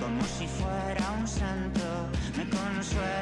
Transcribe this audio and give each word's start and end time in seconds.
como 0.00 0.22
si 0.24 0.46
fuera 0.46 1.10
un 1.18 1.26
santo, 1.26 1.80
me 2.36 2.44
consuela. 2.48 3.21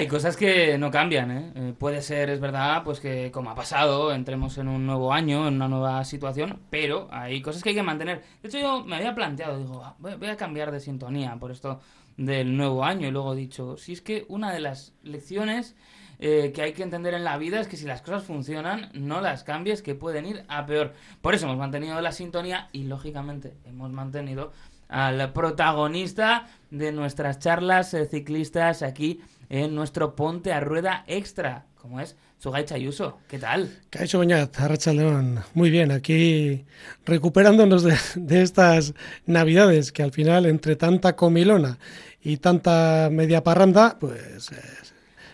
Hay 0.00 0.08
cosas 0.08 0.34
que 0.34 0.78
no 0.78 0.90
cambian, 0.90 1.30
¿eh? 1.30 1.52
Eh, 1.54 1.74
Puede 1.78 2.00
ser, 2.00 2.30
es 2.30 2.40
verdad, 2.40 2.82
pues 2.84 3.00
que 3.00 3.30
como 3.30 3.50
ha 3.50 3.54
pasado, 3.54 4.14
entremos 4.14 4.56
en 4.56 4.66
un 4.68 4.86
nuevo 4.86 5.12
año, 5.12 5.46
en 5.46 5.56
una 5.56 5.68
nueva 5.68 6.02
situación, 6.06 6.58
pero 6.70 7.06
hay 7.10 7.42
cosas 7.42 7.62
que 7.62 7.68
hay 7.68 7.74
que 7.74 7.82
mantener. 7.82 8.22
De 8.42 8.48
hecho, 8.48 8.58
yo 8.58 8.82
me 8.82 8.96
había 8.96 9.14
planteado, 9.14 9.58
digo, 9.58 9.82
"Ah, 9.84 9.96
voy 9.98 10.28
a 10.28 10.38
cambiar 10.38 10.72
de 10.72 10.80
sintonía 10.80 11.36
por 11.38 11.50
esto 11.50 11.80
del 12.16 12.56
nuevo 12.56 12.82
año, 12.82 13.08
y 13.08 13.10
luego 13.10 13.34
he 13.34 13.36
dicho, 13.36 13.76
si 13.76 13.92
es 13.92 14.00
que 14.00 14.24
una 14.28 14.50
de 14.54 14.60
las 14.60 14.94
lecciones 15.02 15.76
eh, 16.18 16.52
que 16.54 16.62
hay 16.62 16.72
que 16.72 16.82
entender 16.82 17.12
en 17.12 17.24
la 17.24 17.36
vida 17.36 17.60
es 17.60 17.68
que 17.68 17.76
si 17.76 17.84
las 17.86 18.00
cosas 18.00 18.24
funcionan, 18.24 18.88
no 18.94 19.20
las 19.20 19.44
cambies, 19.44 19.82
que 19.82 19.94
pueden 19.94 20.24
ir 20.26 20.44
a 20.48 20.64
peor. 20.64 20.94
Por 21.20 21.34
eso 21.34 21.44
hemos 21.44 21.58
mantenido 21.58 22.00
la 22.00 22.12
sintonía 22.12 22.68
y, 22.72 22.84
lógicamente, 22.84 23.54
hemos 23.66 23.90
mantenido 23.90 24.52
al 24.90 25.32
protagonista 25.32 26.48
de 26.70 26.92
nuestras 26.92 27.38
charlas 27.38 27.94
eh, 27.94 28.06
ciclistas 28.06 28.82
aquí 28.82 29.20
en 29.48 29.74
nuestro 29.74 30.14
Ponte 30.14 30.52
a 30.52 30.60
Rueda 30.60 31.04
Extra, 31.06 31.66
como 31.76 32.00
es 32.00 32.16
Sugay 32.38 32.64
Chayuso. 32.64 33.18
¿Qué 33.28 33.38
tal? 33.38 33.70
Caixo 33.90 34.18
Beñat, 34.18 34.58
Arracha 34.60 34.92
León. 34.92 35.40
Muy 35.54 35.70
bien, 35.70 35.90
aquí 35.90 36.64
recuperándonos 37.04 37.82
de, 37.82 37.96
de 38.16 38.42
estas 38.42 38.94
navidades 39.26 39.92
que 39.92 40.02
al 40.02 40.12
final, 40.12 40.46
entre 40.46 40.76
tanta 40.76 41.16
comilona 41.16 41.78
y 42.22 42.36
tanta 42.36 43.08
media 43.10 43.42
parranda, 43.42 43.96
pues 43.98 44.50
eh, 44.52 44.56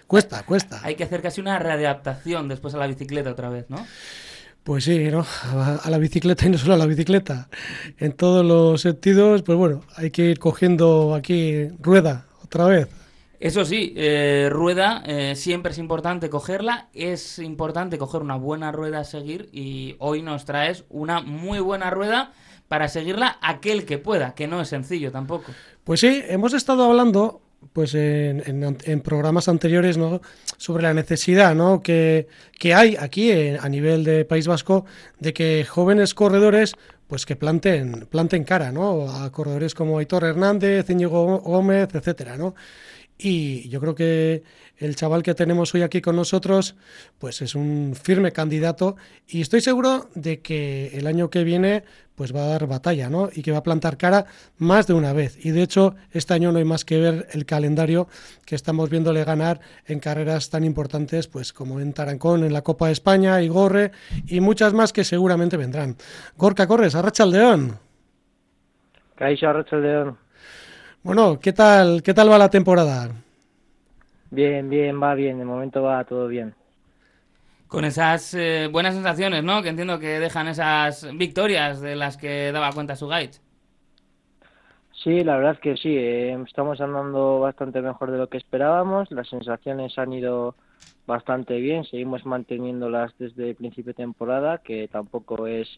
cuesta, 0.07 0.43
cuesta. 0.45 0.81
Hay 0.83 0.95
que 0.95 1.05
hacer 1.05 1.23
casi 1.23 1.41
una 1.41 1.59
readaptación 1.59 2.49
después 2.49 2.75
a 2.75 2.79
la 2.79 2.87
bicicleta 2.87 3.31
otra 3.31 3.49
vez, 3.49 3.67
¿no? 3.69 3.87
Pues 4.67 4.83
sí, 4.83 4.99
¿no? 5.13 5.25
A, 5.55 5.89
la 5.89 5.97
bicicleta 5.97 6.45
y 6.45 6.51
no 6.51 6.59
solo 6.59 6.75
a 6.75 6.77
la 6.77 6.87
bicicleta. 6.87 7.49
En 7.99 8.11
todos 8.15 8.45
los 8.45 8.81
sentidos, 8.81 9.45
pues 9.45 9.57
bueno, 9.57 9.83
hay 9.95 10.11
que 10.11 10.23
ir 10.23 10.41
cogiendo 10.41 11.15
aquí 11.15 11.69
rueda 11.79 12.27
otra 12.43 12.65
vez. 12.65 12.89
Eso 13.39 13.65
sí, 13.65 13.93
eh, 13.95 14.49
rueda 14.51 15.05
eh, 15.07 15.37
siempre 15.37 15.71
es 15.71 15.79
importante 15.79 16.29
cogerla, 16.29 16.89
es 16.95 17.39
importante 17.39 17.97
coger 17.97 18.23
una 18.23 18.35
buena 18.35 18.73
rueda 18.73 18.99
a 18.99 19.05
seguir 19.05 19.49
y 19.53 19.95
hoy 20.01 20.23
nos 20.23 20.45
traes 20.45 20.83
una 20.89 21.21
muy 21.21 21.61
buena 21.61 21.91
rueda 21.91 22.33
para 22.67 22.89
seguirla 22.89 23.39
aquel 23.43 23.87
que 23.87 23.99
pueda, 23.99 24.35
que 24.35 24.49
no 24.49 24.61
es 24.61 24.67
sencillo 24.67 25.13
tampoco. 25.13 25.53
Pues 25.85 26.01
sí, 26.01 26.25
hemos 26.27 26.55
estado 26.55 26.83
hablando 26.83 27.41
pues 27.73 27.95
en, 27.95 29.01
programas 29.05 29.49
anteriores 29.49 29.99
sobre 30.57 30.83
la 30.83 30.95
necesidad 30.95 31.55
que, 31.83 32.27
hay 32.75 32.97
aquí 32.97 33.33
a 33.33 33.69
nivel 33.69 34.05
de 34.05 34.25
País 34.25 34.47
Vasco 34.47 34.85
de 35.21 35.33
que 35.33 35.65
jóvenes 35.65 36.15
corredores 36.15 36.75
pues 37.07 37.25
que 37.25 37.37
planten, 37.37 38.07
planten 38.11 38.45
cara 38.45 38.73
¿no? 38.73 39.09
a 39.09 39.31
corredores 39.31 39.75
como 39.75 39.99
Aitor 39.99 40.25
Hernández, 40.25 40.91
Íñigo 40.91 41.39
Gómez, 41.39 41.89
etcétera, 41.95 42.37
¿no? 42.37 42.55
Y 43.19 43.69
yo 43.71 43.81
creo 43.81 43.95
que 43.95 44.43
el 44.77 44.95
chaval 44.95 45.23
que 45.23 45.35
tenemos 45.35 45.75
hoy 45.75 45.83
aquí 45.83 46.03
con 46.03 46.17
nosotros, 46.17 46.77
pues 47.19 47.41
es 47.41 47.55
un 47.55 47.95
firme 48.01 48.33
candidato 48.33 48.97
y 49.27 49.41
estoy 49.41 49.63
seguro 49.63 50.11
de 50.15 50.41
que 50.41 50.91
el 50.93 51.07
año 51.07 51.31
que 51.31 51.43
viene 51.43 51.85
pues 52.15 52.35
va 52.35 52.45
a 52.45 52.49
dar 52.49 52.67
batalla, 52.67 53.09
¿no? 53.11 53.29
Y 53.33 53.43
que 53.43 53.53
va 53.53 53.59
a 53.59 53.63
plantar 53.63 53.97
cara 53.97 54.27
más 54.59 54.87
de 54.87 54.95
una 54.95 55.13
vez. 55.13 55.45
Y 55.45 55.51
de 55.51 55.63
hecho, 55.63 55.95
este 56.13 56.35
año 56.35 56.51
no 56.51 56.59
hay 56.59 56.65
más 56.65 56.85
que 56.85 56.99
ver 56.99 57.27
el 57.33 57.45
calendario 57.45 58.09
que 58.45 58.55
estamos 58.55 58.89
viéndole 58.91 59.23
ganar 59.25 59.61
en 59.87 60.01
carreras 60.01 60.49
tan 60.49 60.65
importantes, 60.65 61.29
pues 61.29 61.53
como 61.53 61.79
en 61.79 61.93
Tarancón, 61.93 62.45
en 62.45 62.55
la 62.55 62.63
Copa 62.63 62.87
de 62.87 62.93
España, 62.93 63.43
y 63.43 63.49
Gorre, 63.49 63.93
y 64.27 64.41
muchas 64.41 64.73
más 64.73 64.95
que 64.95 65.05
seguramente 65.05 65.59
vendrán. 65.59 65.97
Gorka 66.37 66.67
Corres, 66.67 66.95
Arracha 66.95 67.27
León. 67.27 67.79
Caixo 69.17 69.49
Arrachaldeón. 69.49 70.26
Bueno, 71.07 71.39
¿qué 71.41 71.53
tal, 71.53 72.03
qué 72.03 72.13
tal 72.13 72.31
va 72.31 72.37
la 72.37 72.51
temporada? 72.51 73.09
Bien, 74.31 74.69
bien, 74.71 75.03
va 75.03 75.15
bien. 75.15 75.39
De 75.39 75.45
momento 75.45 75.83
va 75.83 76.05
todo 76.05 76.29
bien. 76.29 76.55
Con 77.69 77.85
esas 77.85 78.35
eh, 78.35 78.69
buenas 78.71 78.95
sensaciones, 78.95 79.43
¿no? 79.45 79.63
Que 79.63 79.69
entiendo 79.71 79.99
que 79.99 80.21
dejan 80.21 80.49
esas 80.49 81.07
victorias 81.17 81.81
de 81.81 81.97
las 81.97 82.17
que 82.17 82.53
daba 82.53 82.73
cuenta 82.73 82.97
Sugay. 82.97 83.31
Sí, 85.05 85.23
la 85.23 85.37
verdad 85.37 85.59
que 85.61 85.77
sí. 85.77 85.91
eh, 85.97 86.37
estamos 86.47 86.81
andando 86.81 87.41
bastante 87.41 87.81
mejor 87.83 88.11
de 88.11 88.19
lo 88.19 88.29
que 88.29 88.39
esperábamos. 88.39 89.11
Las 89.13 89.29
sensaciones 89.29 89.97
han 89.99 90.13
ido 90.13 90.57
bastante 91.07 91.57
bien. 91.61 91.85
Seguimos 91.85 92.25
manteniéndolas 92.27 93.13
desde 93.19 93.51
el 93.51 93.57
principio 93.57 93.91
de 93.93 93.95
temporada, 94.03 94.59
que 94.59 94.89
tampoco 94.89 95.47
es, 95.47 95.69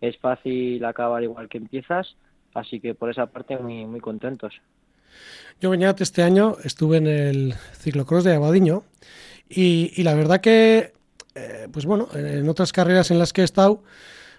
es 0.00 0.18
fácil 0.18 0.84
acabar 0.84 1.22
igual 1.22 1.48
que 1.48 1.58
empiezas. 1.58 2.16
Así 2.54 2.80
que 2.80 2.94
por 2.94 3.10
esa 3.10 3.26
parte 3.26 3.56
muy, 3.58 3.86
muy 3.86 4.00
contentos. 4.00 4.54
Yo, 5.60 5.70
Beñat, 5.70 6.00
este 6.00 6.22
año 6.22 6.56
estuve 6.64 6.96
en 6.96 7.06
el 7.06 7.54
ciclocross 7.78 8.24
de 8.24 8.34
Abadiño 8.34 8.82
y, 9.48 9.92
y 9.94 10.02
la 10.02 10.14
verdad 10.14 10.40
que, 10.40 10.92
eh, 11.34 11.68
pues 11.72 11.86
bueno, 11.86 12.08
en 12.14 12.48
otras 12.48 12.72
carreras 12.72 13.10
en 13.10 13.18
las 13.18 13.32
que 13.32 13.42
he 13.42 13.44
estado, 13.44 13.82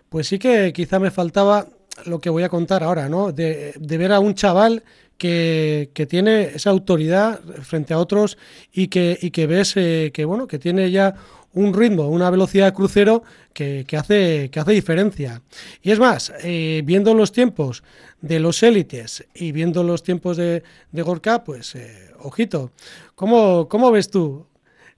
pues 0.09 0.27
sí 0.27 0.39
que 0.39 0.73
quizá 0.73 0.99
me 0.99 1.11
faltaba 1.11 1.67
lo 2.05 2.19
que 2.19 2.29
voy 2.29 2.43
a 2.43 2.49
contar 2.49 2.83
ahora, 2.83 3.07
¿no? 3.07 3.31
De, 3.31 3.73
de 3.79 3.97
ver 3.97 4.11
a 4.11 4.19
un 4.19 4.33
chaval 4.33 4.83
que, 5.17 6.07
tiene 6.09 6.43
esa 6.55 6.69
autoridad 6.69 7.39
frente 7.61 7.93
a 7.93 7.99
otros 7.99 8.37
y 8.71 8.87
que, 8.87 9.31
que 9.31 9.47
ves 9.47 9.73
eh, 9.75 10.11
que, 10.13 10.25
bueno, 10.25 10.47
que 10.47 10.59
tiene 10.59 10.91
ya 10.91 11.15
un 11.53 11.73
ritmo, 11.73 12.07
una 12.07 12.29
velocidad 12.29 12.65
de 12.67 12.73
crucero 12.73 13.23
que, 13.53 13.85
hace, 13.97 14.49
que 14.51 14.59
hace 14.59 14.71
diferencia. 14.71 15.41
Y 15.81 15.91
es 15.91 15.99
más, 15.99 16.33
eh, 16.43 16.81
viendo 16.83 17.13
los 17.13 17.31
tiempos 17.31 17.83
de 18.21 18.39
los 18.39 18.63
élites 18.63 19.25
y 19.35 19.51
viendo 19.51 19.83
los 19.83 20.01
tiempos 20.01 20.37
de, 20.37 20.63
Gorka, 20.91 21.43
pues 21.43 21.75
eh, 21.75 22.11
ojito. 22.19 22.71
¿Cómo, 23.15 23.67
¿Cómo 23.67 23.91
ves 23.91 24.09
tú? 24.09 24.47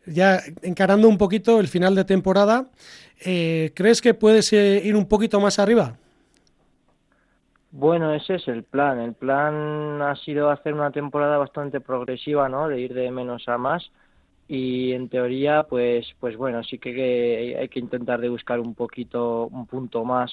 Ya 0.06 0.42
encarando 0.62 1.10
un 1.10 1.18
poquito 1.18 1.60
el 1.60 1.68
final 1.68 1.96
de 1.96 2.06
temporada, 2.06 2.70
¿crees 3.20 4.02
que 4.02 4.14
puedes 4.14 4.54
ir 4.54 4.96
un 4.96 5.08
poquito 5.08 5.40
más 5.40 5.58
arriba? 5.58 5.98
Bueno, 7.78 8.14
ese 8.14 8.36
es 8.36 8.48
el 8.48 8.64
plan. 8.64 9.00
El 9.02 9.16
plan 9.16 10.02
ha 10.02 10.16
sido 10.16 10.50
hacer 10.50 10.74
una 10.74 10.92
temporada 10.92 11.38
bastante 11.38 11.82
progresiva, 11.82 12.48
¿no? 12.48 12.70
De 12.70 12.80
ir 12.80 12.94
de 12.94 13.12
menos 13.12 13.50
a 13.50 13.58
más. 13.58 13.92
Y 14.48 14.94
en 14.94 15.10
teoría, 15.10 15.64
pues, 15.64 16.08
pues 16.22 16.38
bueno, 16.38 16.64
sí 16.64 16.80
que- 16.80 17.58
hay 17.60 17.68
que 17.70 17.80
intentar 17.80 18.22
de 18.22 18.30
buscar 18.30 18.62
un 18.62 18.76
poquito, 18.76 19.48
un 19.48 19.66
punto 19.68 20.06
más 20.06 20.32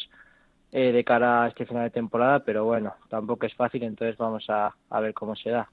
eh, 0.73 0.93
de 0.93 1.05
cara 1.05 1.45
a 1.45 1.49
este 1.49 1.67
final 1.67 1.85
de 1.85 1.91
temporada, 1.91 2.41
pero 2.45 2.65
bueno, 2.65 2.95
tampoco 3.11 3.47
es 3.47 3.55
fácil, 3.55 3.83
entonces 3.83 4.17
vamos 4.17 4.45
a, 4.49 4.75
a 4.91 5.01
ver 5.01 5.13
cómo 5.15 5.37
se 5.37 5.51
da. 5.51 5.69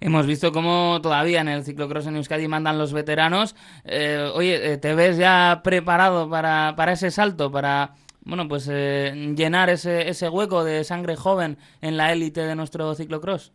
Hemos 0.00 0.26
visto 0.26 0.50
cómo 0.52 0.98
todavía 1.02 1.42
en 1.42 1.48
el 1.48 1.62
ciclocross 1.64 2.06
en 2.08 2.16
Euskadi 2.16 2.48
mandan 2.48 2.78
los 2.78 2.92
veteranos. 2.92 3.54
Eh, 3.84 4.30
oye, 4.34 4.72
eh, 4.72 4.78
¿te 4.78 4.94
ves 4.94 5.18
ya 5.18 5.60
preparado 5.62 6.28
para, 6.30 6.74
para 6.76 6.92
ese 6.92 7.10
salto, 7.12 7.52
para 7.52 7.92
bueno, 8.24 8.48
pues 8.48 8.68
eh, 8.70 9.12
llenar 9.36 9.70
ese, 9.70 10.08
ese 10.08 10.28
hueco 10.28 10.64
de 10.64 10.84
sangre 10.84 11.16
joven 11.16 11.58
en 11.80 11.96
la 11.96 12.12
élite 12.12 12.42
de 12.42 12.54
nuestro 12.54 12.94
ciclocross? 12.94 13.52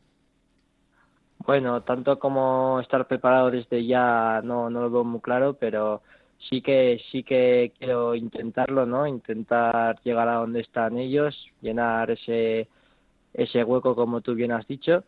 Bueno, 1.40 1.82
tanto 1.84 2.20
como 2.20 2.80
estar 2.82 3.08
preparado 3.08 3.52
desde 3.52 3.86
ya 3.86 4.42
no, 4.44 4.70
no 4.70 4.82
lo 4.82 4.92
veo 4.92 5.04
muy 5.04 5.22
claro, 5.22 5.54
pero 5.54 6.02
sí 6.50 6.62
que 6.62 7.00
sí 7.12 7.24
que 7.24 7.72
quiero 7.78 8.16
intentarlo, 8.16 8.86
¿no? 8.86 9.08
Intentar 9.08 10.02
llegar 10.04 10.28
a 10.28 10.36
donde 10.36 10.62
están 10.62 10.98
ellos, 10.98 11.36
llenar 11.62 12.12
ese 12.12 12.68
ese 13.34 13.64
hueco 13.64 13.96
como 13.96 14.22
tú 14.22 14.34
bien 14.36 14.52
has 14.52 14.68
dicho 14.68 15.04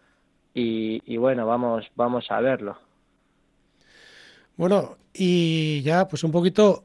y, 0.54 1.02
y 1.06 1.18
bueno, 1.18 1.46
vamos 1.48 1.86
vamos 1.96 2.26
a 2.32 2.40
verlo. 2.42 2.78
Bueno, 4.58 4.98
y 5.14 5.82
ya 5.84 6.08
pues 6.08 6.24
un 6.24 6.32
poquito 6.32 6.84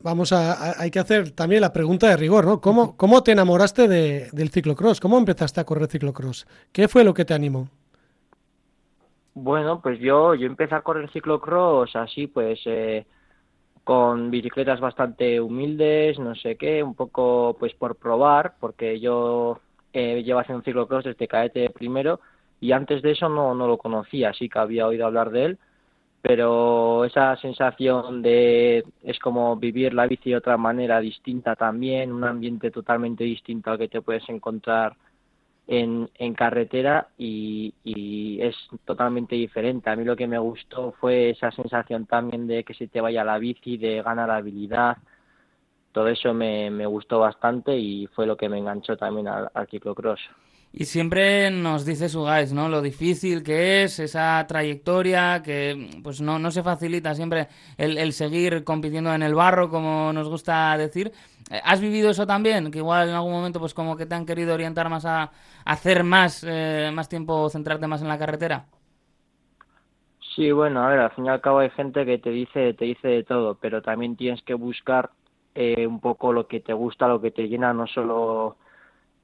vamos 0.00 0.32
a, 0.32 0.52
a- 0.52 0.74
hay 0.82 0.90
que 0.90 0.98
hacer 0.98 1.30
también 1.32 1.60
la 1.62 1.72
pregunta 1.72 2.08
de 2.08 2.16
rigor, 2.16 2.46
¿no? 2.46 2.60
¿Cómo, 2.60 2.96
cómo 2.96 3.22
te 3.22 3.32
enamoraste 3.32 3.88
de- 3.88 4.28
del 4.32 4.50
ciclocross? 4.50 5.00
¿Cómo 5.00 5.18
empezaste 5.18 5.60
a 5.60 5.64
correr 5.64 5.88
ciclocross? 5.88 6.46
¿Qué 6.72 6.88
fue 6.88 7.04
lo 7.04 7.14
que 7.14 7.24
te 7.24 7.34
animó? 7.34 7.68
Bueno, 9.34 9.80
pues 9.80 9.98
yo 10.00 10.34
yo 10.34 10.46
empecé 10.46 10.74
a 10.74 10.82
correr 10.82 11.10
ciclocross 11.10 11.94
así 11.96 12.26
pues 12.26 12.60
eh, 12.66 13.06
con 13.84 14.30
bicicletas 14.30 14.80
bastante 14.80 15.40
humildes, 15.40 16.18
no 16.18 16.34
sé 16.36 16.56
qué, 16.56 16.82
un 16.82 16.94
poco 16.96 17.56
pues 17.58 17.74
por 17.74 17.96
probar, 17.96 18.56
porque 18.60 19.00
yo 19.00 19.60
eh, 19.92 20.22
llevo 20.24 20.40
haciendo 20.40 20.64
ciclocross 20.64 21.04
desde 21.04 21.28
cadete 21.28 21.70
primero 21.70 22.20
y 22.60 22.72
antes 22.72 23.02
de 23.02 23.12
eso 23.12 23.28
no, 23.28 23.54
no 23.54 23.68
lo 23.68 23.78
conocía, 23.78 24.32
sí 24.34 24.48
que 24.48 24.58
había 24.60 24.86
oído 24.88 25.06
hablar 25.06 25.30
de 25.30 25.44
él, 25.46 25.58
pero 26.22 27.04
esa 27.04 27.36
sensación 27.36 28.20
de 28.22 28.84
es 29.02 29.18
como 29.18 29.56
vivir 29.56 29.94
la 29.94 30.06
bici 30.06 30.30
de 30.30 30.36
otra 30.36 30.56
manera 30.56 31.00
distinta 31.00 31.56
también, 31.56 32.12
un 32.12 32.24
ambiente 32.24 32.70
totalmente 32.70 33.24
distinto 33.24 33.70
al 33.70 33.78
que 33.78 33.88
te 33.88 34.02
puedes 34.02 34.28
encontrar 34.28 34.96
en, 35.66 36.10
en 36.18 36.34
carretera 36.34 37.08
y, 37.16 37.74
es 38.40 38.56
totalmente 38.84 39.36
diferente. 39.36 39.90
A 39.90 39.96
mí 39.96 40.04
lo 40.04 40.16
que 40.16 40.26
me 40.26 40.38
gustó 40.38 40.92
fue 41.00 41.30
esa 41.30 41.50
sensación 41.52 42.06
también 42.06 42.46
de 42.46 42.64
que 42.64 42.74
se 42.74 42.88
te 42.88 43.00
vaya 43.00 43.24
la 43.24 43.38
bici, 43.38 43.76
de 43.76 44.02
ganar 44.02 44.30
habilidad. 44.30 44.98
Todo 45.92 46.08
eso 46.08 46.34
me, 46.34 46.70
me 46.70 46.86
gustó 46.86 47.20
bastante 47.20 47.76
y 47.76 48.06
fue 48.08 48.26
lo 48.26 48.36
que 48.36 48.48
me 48.48 48.58
enganchó 48.58 48.96
también 48.96 49.28
al, 49.28 49.50
al 49.54 49.68
ciclocross. 49.68 50.20
Y 50.72 50.84
siempre 50.84 51.50
nos 51.50 51.84
dice 51.84 52.08
su 52.08 52.22
guys, 52.22 52.52
¿no? 52.52 52.68
Lo 52.68 52.80
difícil 52.80 53.42
que 53.42 53.82
es 53.82 53.98
esa 53.98 54.44
trayectoria, 54.46 55.42
que 55.42 56.00
pues 56.02 56.20
no, 56.20 56.38
no 56.38 56.52
se 56.52 56.62
facilita 56.62 57.12
siempre 57.14 57.48
el, 57.76 57.98
el 57.98 58.12
seguir 58.12 58.62
compitiendo 58.62 59.12
en 59.12 59.22
el 59.22 59.34
barro, 59.34 59.68
como 59.68 60.12
nos 60.12 60.28
gusta 60.28 60.76
decir. 60.78 61.10
Eh, 61.50 61.60
¿Has 61.64 61.80
vivido 61.80 62.10
eso 62.10 62.24
también? 62.24 62.70
Que 62.70 62.78
igual 62.78 63.08
en 63.08 63.16
algún 63.16 63.32
momento 63.32 63.58
pues 63.58 63.74
como 63.74 63.96
que 63.96 64.06
te 64.06 64.14
han 64.14 64.24
querido 64.24 64.54
orientar 64.54 64.88
más 64.88 65.04
a, 65.04 65.32
hacer 65.64 66.04
más, 66.04 66.46
eh, 66.48 66.90
más 66.94 67.08
tiempo, 67.08 67.48
centrarte 67.50 67.88
más 67.88 68.02
en 68.02 68.08
la 68.08 68.18
carretera. 68.18 68.66
Sí, 70.36 70.52
bueno, 70.52 70.84
a 70.84 70.88
ver, 70.90 71.00
al 71.00 71.10
fin 71.10 71.26
y 71.26 71.28
al 71.28 71.40
cabo 71.40 71.58
hay 71.58 71.70
gente 71.70 72.06
que 72.06 72.18
te 72.18 72.30
dice, 72.30 72.72
te 72.74 72.84
dice 72.84 73.08
de 73.08 73.24
todo, 73.24 73.56
pero 73.56 73.82
también 73.82 74.14
tienes 74.14 74.40
que 74.44 74.54
buscar 74.54 75.10
eh, 75.56 75.84
un 75.84 75.98
poco 75.98 76.32
lo 76.32 76.46
que 76.46 76.60
te 76.60 76.72
gusta, 76.72 77.08
lo 77.08 77.20
que 77.20 77.32
te 77.32 77.48
llena, 77.48 77.74
no 77.74 77.88
solo 77.88 78.56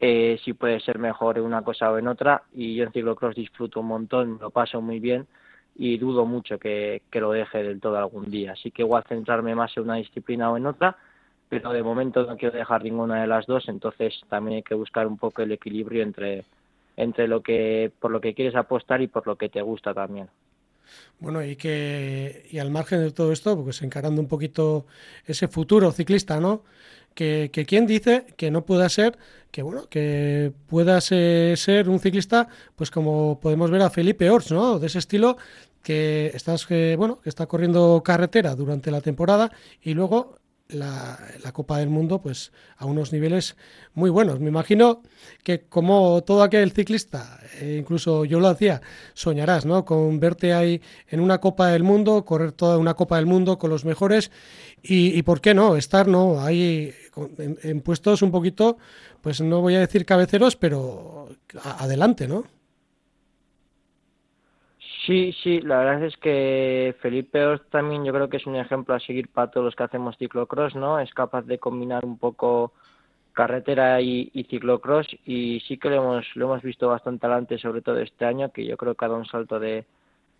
eh, 0.00 0.38
si 0.44 0.52
puede 0.52 0.80
ser 0.80 0.98
mejor 0.98 1.38
en 1.38 1.44
una 1.44 1.62
cosa 1.62 1.90
o 1.90 1.98
en 1.98 2.08
otra 2.08 2.42
y 2.52 2.74
yo 2.74 2.84
en 2.84 2.92
ciclocross 2.92 3.34
disfruto 3.34 3.80
un 3.80 3.86
montón, 3.86 4.38
lo 4.40 4.50
paso 4.50 4.80
muy 4.80 5.00
bien 5.00 5.26
y 5.74 5.98
dudo 5.98 6.24
mucho 6.24 6.58
que, 6.58 7.02
que 7.10 7.20
lo 7.20 7.32
deje 7.32 7.62
del 7.62 7.80
todo 7.80 7.98
algún 7.98 8.30
día. 8.30 8.52
Así 8.52 8.70
que 8.70 8.82
igual 8.82 9.04
centrarme 9.08 9.54
más 9.54 9.76
en 9.76 9.84
una 9.84 9.96
disciplina 9.96 10.50
o 10.50 10.56
en 10.56 10.66
otra, 10.66 10.96
pero 11.48 11.72
de 11.72 11.82
momento 11.82 12.24
no 12.24 12.36
quiero 12.36 12.56
dejar 12.56 12.82
ninguna 12.82 13.20
de 13.20 13.26
las 13.26 13.46
dos, 13.46 13.68
entonces 13.68 14.20
también 14.28 14.56
hay 14.56 14.62
que 14.62 14.74
buscar 14.74 15.06
un 15.06 15.16
poco 15.16 15.42
el 15.42 15.52
equilibrio 15.52 16.02
entre, 16.02 16.44
entre 16.96 17.28
lo 17.28 17.42
que, 17.42 17.92
por 18.00 18.10
lo 18.10 18.20
que 18.20 18.34
quieres 18.34 18.56
apostar 18.56 19.00
y 19.00 19.06
por 19.06 19.26
lo 19.26 19.36
que 19.36 19.48
te 19.48 19.62
gusta 19.62 19.94
también. 19.94 20.28
Bueno, 21.18 21.44
y 21.44 21.56
que 21.56 22.46
y 22.50 22.58
al 22.58 22.70
margen 22.70 23.00
de 23.00 23.10
todo 23.10 23.32
esto, 23.32 23.62
pues 23.62 23.82
encarando 23.82 24.20
un 24.20 24.28
poquito 24.28 24.86
ese 25.24 25.48
futuro 25.48 25.90
ciclista, 25.90 26.40
¿no? 26.40 26.62
Que, 27.16 27.50
que 27.50 27.64
quién 27.64 27.86
dice 27.86 28.26
que 28.36 28.50
no 28.50 28.66
pueda 28.66 28.88
ser, 28.90 29.16
que 29.50 29.62
bueno, 29.62 29.88
que 29.88 30.52
pueda 30.68 31.00
ser, 31.00 31.88
un 31.88 31.98
ciclista, 31.98 32.48
pues 32.76 32.90
como 32.90 33.40
podemos 33.40 33.70
ver 33.70 33.80
a 33.80 33.88
Felipe 33.88 34.28
Ors, 34.28 34.52
¿no? 34.52 34.78
De 34.78 34.86
ese 34.86 34.98
estilo 34.98 35.38
que 35.82 36.30
estás, 36.34 36.66
que, 36.66 36.94
bueno, 36.96 37.18
que 37.22 37.30
está 37.30 37.46
corriendo 37.46 38.02
carretera 38.04 38.54
durante 38.54 38.90
la 38.90 39.00
temporada 39.00 39.50
y 39.80 39.94
luego 39.94 40.36
la, 40.68 41.18
la, 41.42 41.52
Copa 41.52 41.78
del 41.78 41.88
Mundo 41.88 42.20
pues 42.20 42.52
a 42.76 42.86
unos 42.86 43.12
niveles 43.12 43.56
muy 43.94 44.10
buenos. 44.10 44.40
Me 44.40 44.48
imagino 44.48 45.02
que 45.42 45.62
como 45.62 46.22
todo 46.22 46.42
aquel 46.42 46.72
ciclista, 46.72 47.38
eh, 47.60 47.76
incluso 47.78 48.24
yo 48.24 48.40
lo 48.40 48.48
hacía, 48.48 48.80
soñarás, 49.14 49.64
¿no? 49.64 49.84
Con 49.84 50.18
verte 50.18 50.52
ahí 50.52 50.80
en 51.08 51.20
una 51.20 51.38
Copa 51.38 51.68
del 51.68 51.82
Mundo, 51.82 52.24
correr 52.24 52.52
toda 52.52 52.78
una 52.78 52.94
Copa 52.94 53.16
del 53.16 53.26
Mundo 53.26 53.58
con 53.58 53.70
los 53.70 53.84
mejores 53.84 54.30
y, 54.82 55.22
por 55.22 55.40
qué 55.40 55.54
no, 55.54 55.76
estar, 55.76 56.06
¿no? 56.06 56.40
Ahí 56.40 56.92
en, 57.38 57.80
puestos 57.80 58.22
un 58.22 58.30
poquito, 58.30 58.78
pues 59.20 59.40
no 59.40 59.60
voy 59.60 59.74
a 59.74 59.80
decir 59.80 60.04
cabeceros, 60.04 60.56
pero 60.56 61.28
adelante, 61.62 62.28
¿no? 62.28 62.44
Sí, 65.06 65.32
sí, 65.42 65.60
la 65.60 65.78
verdad 65.78 66.04
es 66.04 66.16
que 66.16 66.96
Felipe 67.00 67.44
Ors 67.44 67.62
también 67.70 68.04
yo 68.04 68.12
creo 68.12 68.28
que 68.28 68.38
es 68.38 68.46
un 68.46 68.56
ejemplo 68.56 68.94
a 68.94 69.00
seguir 69.00 69.28
para 69.28 69.50
todos 69.50 69.64
los 69.66 69.76
que 69.76 69.84
hacemos 69.84 70.16
ciclocross, 70.18 70.74
¿no? 70.74 70.98
Es 70.98 71.14
capaz 71.14 71.42
de 71.42 71.58
combinar 71.60 72.04
un 72.04 72.18
poco 72.18 72.72
carretera 73.32 74.00
y, 74.00 74.30
y 74.34 74.44
ciclocross 74.44 75.06
y 75.24 75.60
sí 75.68 75.78
que 75.78 75.90
lo 75.90 75.96
hemos, 75.96 76.26
lo 76.34 76.46
hemos 76.46 76.62
visto 76.62 76.88
bastante 76.88 77.26
adelante, 77.26 77.58
sobre 77.58 77.82
todo 77.82 77.98
este 78.00 78.24
año, 78.24 78.50
que 78.52 78.66
yo 78.66 78.76
creo 78.76 78.94
que 78.96 79.04
ha 79.04 79.08
dado 79.08 79.20
un 79.20 79.26
salto 79.26 79.60
de, 79.60 79.86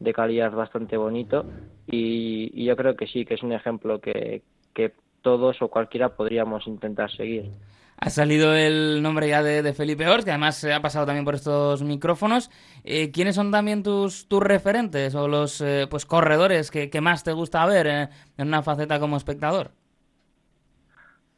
de 0.01 0.13
calidad 0.13 0.53
bastante 0.53 0.97
bonito 0.97 1.47
y, 1.87 2.51
y, 2.55 2.65
yo 2.65 2.77
creo 2.77 2.97
que 2.97 3.07
sí, 3.07 3.25
que 3.25 3.35
es 3.35 3.43
un 3.45 3.53
ejemplo 3.53 4.01
que, 4.01 4.43
que 4.75 4.95
todos 5.23 5.63
o 5.63 5.69
cualquiera 5.69 6.17
podríamos 6.17 6.67
intentar 6.67 7.11
seguir 7.13 7.53
ha 7.99 8.11
salido 8.11 8.55
el 8.55 9.03
nombre 9.03 9.29
ya 9.29 9.43
de, 9.43 9.73
Felipe 9.73 10.09
Ors, 10.09 10.25
que 10.25 10.31
además 10.31 10.57
se 10.57 10.73
ha 10.73 10.81
pasado 10.81 11.07
también 11.07 11.25
por 11.25 11.35
estos 11.35 11.83
micrófonos. 11.83 12.51
Eh, 12.85 13.11
¿Quiénes 13.11 13.35
son 13.35 13.51
también 13.51 13.83
tus, 13.83 14.29
tus 14.29 14.43
referentes 14.43 15.15
o 15.15 15.29
los 15.29 15.61
eh, 15.61 15.87
pues 15.91 16.05
corredores 16.05 16.71
que, 16.71 16.91
que, 16.91 17.01
más 17.01 17.25
te 17.25 17.33
gusta 17.33 17.65
ver 17.67 17.87
eh, 17.87 18.09
en 18.37 18.49
una 18.49 18.63
faceta 18.63 19.01
como 19.01 19.17
espectador? 19.17 19.71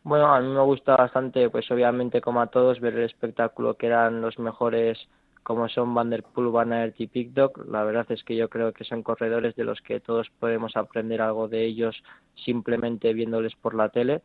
Bueno, 0.02 0.34
a 0.34 0.40
mí 0.40 0.48
me 0.48 0.62
gusta 0.62 0.96
bastante, 0.96 1.48
pues 1.50 1.70
obviamente 1.70 2.20
como 2.20 2.40
a 2.40 2.46
todos, 2.46 2.80
ver 2.80 2.94
el 2.94 3.04
espectáculo 3.04 3.74
que 3.74 3.86
eran 3.86 4.20
los 4.20 4.38
mejores 4.38 4.98
como 5.42 5.68
son 5.68 5.94
Van 5.94 6.10
der 6.10 6.24
Poel, 6.24 6.48
Van 6.48 6.72
Aert 6.72 7.00
y 7.00 7.06
Pickdock. 7.06 7.66
La 7.70 7.82
verdad 7.84 8.06
es 8.10 8.22
que 8.24 8.36
yo 8.36 8.48
creo 8.50 8.72
que 8.72 8.84
son 8.84 9.02
corredores 9.02 9.54
de 9.56 9.64
los 9.64 9.80
que 9.80 10.00
todos 10.00 10.28
podemos 10.38 10.76
aprender 10.76 11.22
algo 11.22 11.48
de 11.48 11.64
ellos 11.64 12.02
simplemente 12.44 13.14
viéndoles 13.14 13.54
por 13.56 13.74
la 13.74 13.88
tele 13.88 14.22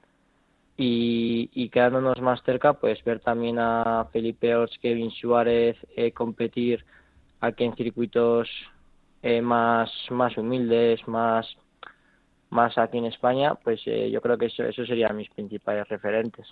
y, 0.76 1.70
quedándonos 1.70 2.20
más 2.22 2.42
cerca, 2.44 2.74
pues 2.74 3.04
ver 3.04 3.20
también 3.20 3.60
a 3.60 4.08
Felipe 4.12 4.56
Ors, 4.56 4.78
Kevin 4.82 5.12
Suárez 5.12 5.78
eh, 5.96 6.12
competir 6.12 6.84
aquí 7.42 7.64
en 7.64 7.76
circuitos 7.76 8.50
eh, 9.22 9.42
más, 9.42 9.92
más 10.10 10.38
humildes, 10.38 11.08
más, 11.08 11.48
más 12.50 12.78
aquí 12.78 12.98
en 12.98 13.06
España, 13.06 13.56
pues 13.56 13.82
eh, 13.86 14.10
yo 14.12 14.22
creo 14.22 14.38
que 14.38 14.48
eso, 14.48 14.64
eso 14.64 14.86
serían 14.86 15.16
mis 15.16 15.30
principales 15.30 15.88
referentes. 15.88 16.48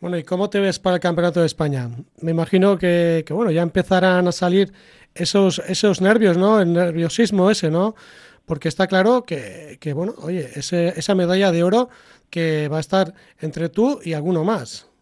Bueno, 0.00 0.18
¿y 0.18 0.24
cómo 0.24 0.50
te 0.50 0.60
ves 0.60 0.78
para 0.78 0.96
el 0.96 1.00
Campeonato 1.00 1.40
de 1.40 1.46
España? 1.46 1.88
Me 2.20 2.30
imagino 2.30 2.76
que, 2.76 3.24
que 3.26 3.32
bueno, 3.32 3.50
ya 3.50 3.62
empezarán 3.62 4.28
a 4.28 4.32
salir 4.32 4.72
esos, 5.14 5.58
esos 5.60 6.00
nervios, 6.00 6.36
¿no? 6.36 6.60
El 6.60 6.72
nerviosismo 6.72 7.50
ese, 7.50 7.70
¿no? 7.70 7.94
Porque 8.44 8.68
está 8.68 8.86
claro 8.86 9.24
que, 9.24 9.78
que 9.80 9.92
bueno, 9.94 10.14
oye, 10.18 10.50
ese, 10.54 10.88
esa 10.88 11.14
medalla 11.14 11.50
de 11.50 11.64
oro 11.64 11.88
que 12.36 12.68
va 12.68 12.76
a 12.76 12.80
estar 12.80 13.14
entre 13.40 13.70
tú 13.70 13.98
y 14.04 14.12
alguno 14.12 14.44
más. 14.44 14.92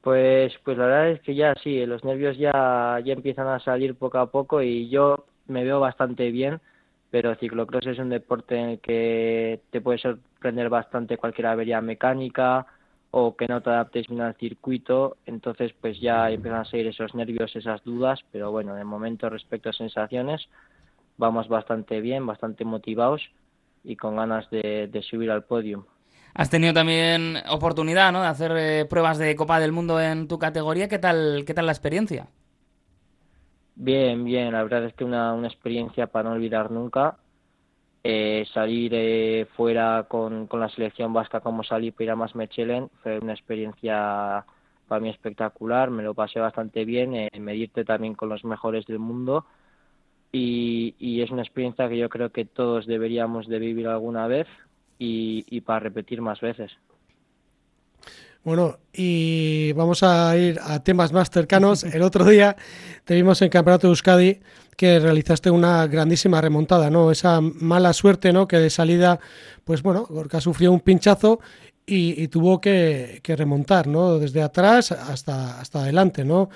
Pues, 0.00 0.52
pues 0.64 0.78
la 0.78 0.86
verdad 0.86 1.10
es 1.10 1.20
que 1.22 1.34
ya 1.34 1.54
sí, 1.60 1.84
los 1.86 2.04
nervios 2.04 2.38
ya, 2.38 3.00
ya 3.04 3.12
empiezan 3.12 3.48
a 3.48 3.58
salir 3.58 3.96
poco 3.96 4.18
a 4.18 4.30
poco 4.30 4.62
y 4.62 4.88
yo 4.88 5.26
me 5.48 5.64
veo 5.64 5.80
bastante 5.80 6.30
bien, 6.30 6.60
pero 7.10 7.34
ciclocross 7.34 7.88
es 7.88 7.98
un 7.98 8.10
deporte 8.10 8.56
en 8.56 8.68
el 8.68 8.78
que 8.78 9.60
te 9.70 9.80
puede 9.80 9.98
sorprender 9.98 10.68
bastante 10.68 11.16
cualquier 11.16 11.48
avería 11.48 11.80
mecánica 11.80 12.66
o 13.10 13.34
que 13.36 13.48
no 13.48 13.60
te 13.60 13.70
adaptes 13.70 14.06
bien 14.06 14.20
al 14.20 14.36
circuito, 14.36 15.16
entonces 15.26 15.72
pues 15.80 16.00
ya 16.00 16.30
empiezan 16.30 16.60
a 16.60 16.64
salir 16.64 16.86
esos 16.86 17.12
nervios, 17.16 17.56
esas 17.56 17.82
dudas, 17.82 18.20
pero 18.30 18.52
bueno, 18.52 18.76
de 18.76 18.84
momento 18.84 19.28
respecto 19.28 19.70
a 19.70 19.72
sensaciones 19.72 20.48
vamos 21.16 21.48
bastante 21.48 22.00
bien, 22.00 22.24
bastante 22.24 22.64
motivados 22.64 23.20
y 23.84 23.96
con 23.96 24.16
ganas 24.16 24.48
de, 24.50 24.88
de 24.88 25.02
subir 25.02 25.30
al 25.30 25.44
podio. 25.44 25.86
Has 26.34 26.50
tenido 26.50 26.72
también 26.72 27.36
oportunidad 27.48 28.12
¿no? 28.12 28.22
de 28.22 28.28
hacer 28.28 28.52
eh, 28.56 28.84
pruebas 28.84 29.18
de 29.18 29.34
Copa 29.34 29.58
del 29.58 29.72
Mundo 29.72 30.00
en 30.00 30.28
tu 30.28 30.38
categoría. 30.38 30.88
¿Qué 30.88 30.98
tal, 30.98 31.44
qué 31.46 31.54
tal 31.54 31.66
la 31.66 31.72
experiencia? 31.72 32.28
Bien, 33.74 34.24
bien. 34.24 34.52
La 34.52 34.62
verdad 34.62 34.84
es 34.84 34.94
que 34.94 35.04
una, 35.04 35.32
una 35.32 35.48
experiencia 35.48 36.06
para 36.06 36.28
no 36.28 36.36
olvidar 36.36 36.70
nunca. 36.70 37.16
Eh, 38.02 38.46
salir 38.54 38.92
eh, 38.94 39.46
fuera 39.56 40.06
con, 40.08 40.46
con 40.46 40.60
la 40.60 40.70
selección 40.70 41.12
vasca 41.12 41.40
como 41.40 41.62
salí 41.62 41.90
para 41.90 42.04
ir 42.04 42.10
a 42.12 42.16
más 42.16 42.34
Mechelen 42.34 42.88
fue 43.02 43.18
una 43.18 43.34
experiencia 43.34 44.44
para 44.86 45.00
mí 45.00 45.10
espectacular. 45.10 45.90
Me 45.90 46.02
lo 46.02 46.14
pasé 46.14 46.38
bastante 46.38 46.84
bien. 46.84 47.14
Eh, 47.14 47.30
medirte 47.40 47.84
también 47.84 48.14
con 48.14 48.28
los 48.28 48.44
mejores 48.44 48.86
del 48.86 49.00
mundo 49.00 49.46
y, 50.32 51.20
es 51.22 51.30
una 51.30 51.42
experiencia 51.42 51.88
que 51.88 51.98
yo 51.98 52.08
creo 52.08 52.30
que 52.30 52.44
todos 52.44 52.86
deberíamos 52.86 53.48
de 53.48 53.58
vivir 53.58 53.88
alguna 53.88 54.26
vez 54.26 54.46
y, 54.98 55.60
para 55.62 55.80
repetir 55.80 56.20
más 56.20 56.40
veces. 56.40 56.72
Bueno, 58.42 58.78
y 58.92 59.72
vamos 59.72 60.02
a 60.02 60.36
ir 60.36 60.58
a 60.62 60.82
temas 60.82 61.12
más 61.12 61.30
cercanos. 61.30 61.84
El 61.84 62.02
otro 62.02 62.24
día 62.24 62.56
te 63.04 63.14
vimos 63.14 63.42
en 63.42 63.50
Campeonato 63.50 63.86
de 63.86 63.90
Euskadi 63.90 64.40
que 64.76 64.98
realizaste 64.98 65.50
una 65.50 65.86
grandísima 65.86 66.40
remontada, 66.40 66.88
¿no? 66.88 67.10
Esa 67.10 67.40
mala 67.42 67.92
suerte, 67.92 68.32
¿no? 68.32 68.48
Que 68.48 68.56
de 68.56 68.70
salida, 68.70 69.20
pues 69.64 69.82
bueno, 69.82 70.06
Gorka 70.08 70.40
sufrió 70.40 70.72
un 70.72 70.80
pinchazo 70.80 71.40
y, 71.84 72.28
tuvo 72.28 72.60
que, 72.60 73.20
remontar, 73.24 73.88
¿no? 73.88 74.18
Desde 74.18 74.42
atrás 74.42 74.92
hasta, 74.92 75.60
hasta 75.60 75.80
adelante, 75.80 76.24
¿no? 76.24 76.48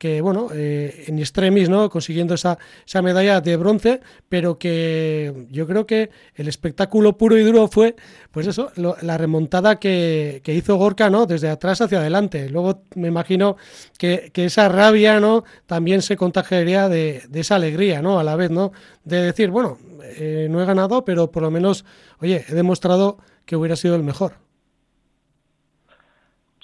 Que, 0.00 0.22
bueno, 0.22 0.48
eh, 0.54 1.04
en 1.08 1.18
extremis, 1.18 1.68
¿no? 1.68 1.90
Consiguiendo 1.90 2.32
esa, 2.32 2.56
esa 2.86 3.02
medalla 3.02 3.42
de 3.42 3.58
bronce, 3.58 4.00
pero 4.30 4.58
que 4.58 5.46
yo 5.50 5.66
creo 5.66 5.84
que 5.84 6.08
el 6.34 6.48
espectáculo 6.48 7.18
puro 7.18 7.36
y 7.36 7.42
duro 7.42 7.68
fue, 7.68 7.96
pues 8.30 8.46
eso, 8.46 8.72
la 8.76 9.18
remontada 9.18 9.76
que, 9.76 10.40
hizo 10.46 10.76
Gorka, 10.76 11.10
¿no? 11.10 11.26
Desde 11.26 11.50
atrás 11.50 11.82
hacia 11.82 11.98
adelante. 11.98 12.48
Luego 12.48 12.82
me 12.94 13.08
imagino 13.08 13.58
que, 13.98 14.32
esa 14.34 14.70
rabia, 14.70 15.20
¿no? 15.20 15.44
También 15.66 16.00
se 16.00 16.16
contagiaría 16.16 16.88
de, 16.88 17.22
de, 17.28 17.40
esa 17.40 17.56
alegría, 17.56 18.00
¿no? 18.00 18.18
A 18.18 18.24
la 18.24 18.36
vez, 18.36 18.50
¿no? 18.50 18.72
De 19.04 19.20
decir, 19.20 19.50
bueno, 19.50 19.76
eh, 20.02 20.48
no 20.50 20.62
he 20.62 20.64
ganado, 20.64 21.04
pero 21.04 21.30
por 21.30 21.42
lo 21.42 21.50
menos, 21.50 21.84
oye, 22.20 22.46
he 22.48 22.54
demostrado 22.54 23.18
que 23.44 23.54
hubiera 23.54 23.76
sido 23.76 23.96
el 23.96 24.02
mejor. 24.02 24.32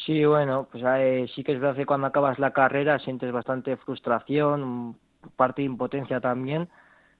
Sí, 0.06 0.24
bueno, 0.24 0.68
pues 0.70 0.84
eh, 0.86 1.26
sí 1.34 1.42
que 1.42 1.52
es 1.52 1.60
verdad 1.60 1.74
que 1.74 1.84
cuando 1.84 2.06
acabas 2.06 2.38
la 2.38 2.52
carrera 2.52 3.00
sientes 3.00 3.32
bastante 3.32 3.76
frustración, 3.76 4.96
parte 5.34 5.62
de 5.62 5.66
impotencia 5.66 6.20
también, 6.20 6.68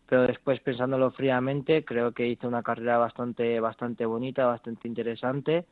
pero 0.09 0.23
después 0.23 0.61
pensándolo 0.61 1.11
fríamente 1.11 1.85
creo 1.85 2.13
que 2.13 2.29
hice 2.29 2.47
una 2.47 2.63
carrera 2.63 2.99
bastante 2.99 3.59
bastante 3.59 4.07
bonita, 4.07 4.47
bastante 4.47 4.87
interesante. 4.87 5.67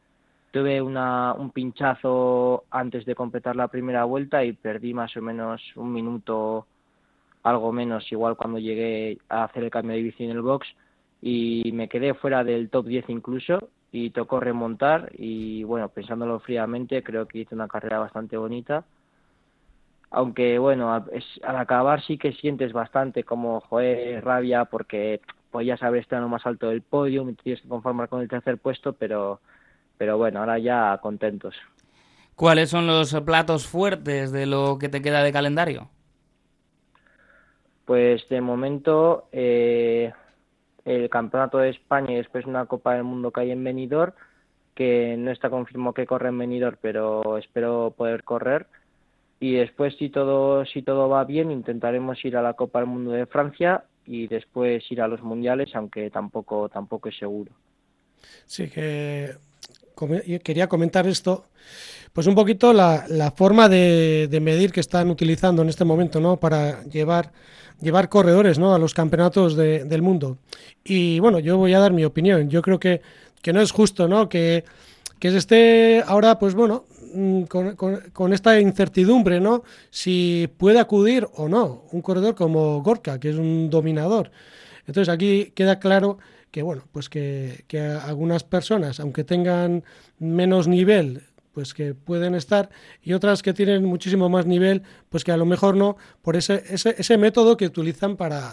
Tuve 0.52 0.82
una, 0.82 1.34
un 1.34 1.50
pinchazo 1.50 2.64
antes 2.70 3.04
de 3.06 3.14
completar 3.14 3.56
la 3.56 3.68
primera 3.68 4.04
vuelta 4.04 4.44
y 4.44 4.52
perdí 4.52 4.92
más 4.94 5.16
o 5.16 5.22
menos 5.22 5.62
un 5.76 5.92
minuto, 5.92 6.66
algo 7.44 7.72
menos, 7.72 8.10
igual 8.12 8.36
cuando 8.36 8.58
llegué 8.58 9.18
a 9.28 9.44
hacer 9.44 9.64
el 9.64 9.70
cambio 9.70 9.96
de 9.96 10.02
bici 10.02 10.24
en 10.24 10.30
el 10.32 10.42
box 10.42 10.66
y 11.22 11.70
me 11.72 11.88
quedé 11.88 12.14
fuera 12.14 12.44
del 12.44 12.70
top 12.70 12.86
10 12.86 13.08
incluso 13.10 13.70
y 13.94 14.10
tocó 14.10 14.40
remontar 14.40 15.12
y 15.16 15.62
bueno, 15.62 15.88
pensándolo 15.88 16.40
fríamente, 16.40 17.04
creo 17.04 17.28
que 17.28 17.38
hice 17.38 17.54
una 17.54 17.68
carrera 17.68 18.00
bastante 18.00 18.36
bonita. 18.36 18.84
Aunque 20.10 20.58
bueno, 20.58 20.92
al, 20.92 21.04
acabar 21.56 22.02
sí 22.02 22.18
que 22.18 22.32
sientes 22.32 22.72
bastante 22.72 23.22
como, 23.22 23.60
joder, 23.60 24.24
rabia 24.24 24.64
porque 24.64 25.20
pues 25.52 25.64
ya 25.64 25.76
sabes 25.76 26.02
estar 26.02 26.16
en 26.16 26.24
lo 26.24 26.28
más 26.28 26.44
alto 26.44 26.70
del 26.70 26.82
podio, 26.82 27.24
me 27.24 27.34
tienes 27.34 27.62
que 27.62 27.68
conformar 27.68 28.08
con 28.08 28.20
el 28.20 28.28
tercer 28.28 28.58
puesto, 28.58 28.94
pero, 28.94 29.40
pero 29.96 30.18
bueno, 30.18 30.40
ahora 30.40 30.58
ya 30.58 30.98
contentos. 31.00 31.54
¿Cuáles 32.34 32.70
son 32.70 32.88
los 32.88 33.14
platos 33.20 33.68
fuertes 33.68 34.32
de 34.32 34.46
lo 34.46 34.76
que 34.76 34.88
te 34.88 35.02
queda 35.02 35.22
de 35.22 35.32
calendario? 35.32 35.88
Pues 37.84 38.28
de 38.28 38.40
momento 38.40 39.28
eh, 39.30 40.12
el 40.84 41.08
Campeonato 41.08 41.58
de 41.58 41.70
España 41.70 42.12
y 42.12 42.16
después 42.16 42.46
una 42.46 42.66
Copa 42.66 42.94
del 42.94 43.04
Mundo 43.04 43.30
que 43.30 43.40
hay 43.40 43.50
en 43.50 43.64
Benidorm, 43.64 44.12
que 44.74 45.16
no 45.16 45.30
está 45.30 45.50
confirmado 45.50 45.94
que 45.94 46.06
corre 46.06 46.28
en 46.28 46.38
Benidorm, 46.38 46.76
pero 46.80 47.38
espero 47.38 47.94
poder 47.96 48.24
correr. 48.24 48.66
Y 49.40 49.54
después, 49.54 49.96
si 49.96 50.10
todo, 50.10 50.64
si 50.64 50.82
todo 50.82 51.08
va 51.08 51.24
bien, 51.24 51.50
intentaremos 51.50 52.24
ir 52.24 52.36
a 52.36 52.42
la 52.42 52.54
Copa 52.54 52.80
del 52.80 52.88
Mundo 52.88 53.12
de 53.12 53.26
Francia 53.26 53.84
y 54.06 54.26
después 54.26 54.90
ir 54.90 55.00
a 55.00 55.08
los 55.08 55.22
Mundiales, 55.22 55.74
aunque 55.74 56.10
tampoco, 56.10 56.68
tampoco 56.68 57.08
es 57.08 57.16
seguro. 57.18 57.52
Sí, 58.46 58.68
que 58.70 59.34
quería 60.42 60.68
comentar 60.68 61.06
esto, 61.06 61.46
pues 62.12 62.26
un 62.26 62.34
poquito 62.34 62.72
la, 62.72 63.06
la 63.08 63.30
forma 63.30 63.68
de, 63.68 64.28
de, 64.30 64.40
medir 64.40 64.72
que 64.72 64.80
están 64.80 65.10
utilizando 65.10 65.62
en 65.62 65.68
este 65.68 65.84
momento, 65.84 66.20
¿no? 66.20 66.38
Para 66.38 66.84
llevar 66.84 67.32
llevar 67.80 68.08
corredores 68.08 68.58
¿no? 68.58 68.74
a 68.74 68.78
los 68.78 68.94
campeonatos 68.94 69.56
del 69.56 70.02
mundo. 70.02 70.38
Y 70.84 71.18
bueno, 71.20 71.38
yo 71.38 71.58
voy 71.58 71.74
a 71.74 71.78
dar 71.78 71.92
mi 71.92 72.04
opinión. 72.04 72.48
Yo 72.48 72.62
creo 72.62 72.78
que, 72.78 73.02
que 73.42 73.52
no 73.52 73.60
es 73.60 73.72
justo 73.72 74.08
¿no? 74.08 74.28
Que, 74.28 74.64
que 75.18 75.30
se 75.30 75.38
esté 75.38 76.02
ahora, 76.06 76.38
pues 76.38 76.54
bueno, 76.54 76.84
mm, 77.14 77.42
con, 77.44 77.76
con, 77.76 78.32
esta 78.32 78.60
incertidumbre, 78.60 79.40
¿no? 79.40 79.62
Si 79.90 80.48
puede 80.56 80.80
acudir 80.80 81.28
o 81.34 81.48
no 81.48 81.84
un 81.92 82.02
corredor 82.02 82.34
como 82.34 82.82
Gorka, 82.82 83.18
que 83.18 83.30
es 83.30 83.36
un 83.36 83.70
dominador. 83.70 84.30
Entonces 84.86 85.12
aquí 85.12 85.52
queda 85.54 85.78
claro 85.78 86.18
que, 86.54 86.62
bueno, 86.62 86.84
pues 86.92 87.08
que, 87.08 87.64
que 87.66 87.80
algunas 87.80 88.44
personas, 88.44 89.00
aunque 89.00 89.24
tengan 89.24 89.82
menos 90.20 90.68
nivel 90.68 91.24
pues 91.52 91.74
que 91.74 91.94
pueden 91.94 92.36
estar 92.36 92.70
y 93.02 93.12
otras 93.12 93.42
que 93.42 93.52
tienen 93.52 93.84
muchísimo 93.84 94.28
más 94.28 94.46
nivel, 94.46 94.82
pues 95.14 95.22
que 95.22 95.30
a 95.30 95.36
lo 95.36 95.46
mejor 95.46 95.76
no, 95.76 95.96
por 96.22 96.34
ese, 96.34 96.64
ese, 96.70 96.96
ese 96.98 97.16
método 97.18 97.56
que 97.56 97.66
utilizan 97.66 98.16
para, 98.16 98.50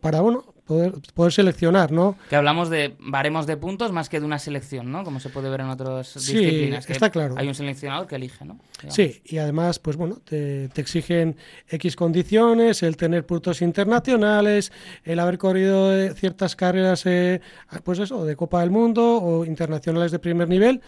para 0.00 0.20
bueno, 0.20 0.44
poder, 0.64 0.92
poder 1.12 1.32
seleccionar, 1.32 1.90
¿no? 1.90 2.16
Que 2.30 2.36
hablamos 2.36 2.70
de 2.70 2.94
baremos 3.00 3.48
de 3.48 3.56
puntos 3.56 3.90
más 3.90 4.08
que 4.08 4.20
de 4.20 4.24
una 4.24 4.38
selección, 4.38 4.92
¿no? 4.92 5.02
Como 5.02 5.18
se 5.18 5.28
puede 5.28 5.50
ver 5.50 5.62
en 5.62 5.70
otras 5.70 6.06
sí, 6.06 6.38
disciplinas. 6.38 6.88
está 6.88 7.10
claro. 7.10 7.34
Hay 7.36 7.48
un 7.48 7.54
seleccionador 7.56 8.06
que 8.06 8.14
elige, 8.14 8.44
¿no? 8.44 8.60
Sí, 8.86 9.22
y 9.24 9.38
además, 9.38 9.80
pues 9.80 9.96
bueno, 9.96 10.20
te, 10.24 10.68
te, 10.68 10.80
exigen 10.82 11.36
X 11.68 11.96
condiciones, 11.96 12.84
el 12.84 12.96
tener 12.96 13.26
puntos 13.26 13.60
internacionales, 13.60 14.70
el 15.02 15.18
haber 15.18 15.36
corrido 15.36 16.14
ciertas 16.14 16.54
carreras, 16.54 17.06
eh, 17.06 17.40
pues 17.82 17.98
eso, 17.98 18.24
de 18.24 18.36
Copa 18.36 18.60
del 18.60 18.70
Mundo 18.70 19.20
o 19.20 19.44
internacionales 19.44 20.12
de 20.12 20.20
primer 20.20 20.48
nivel 20.48 20.80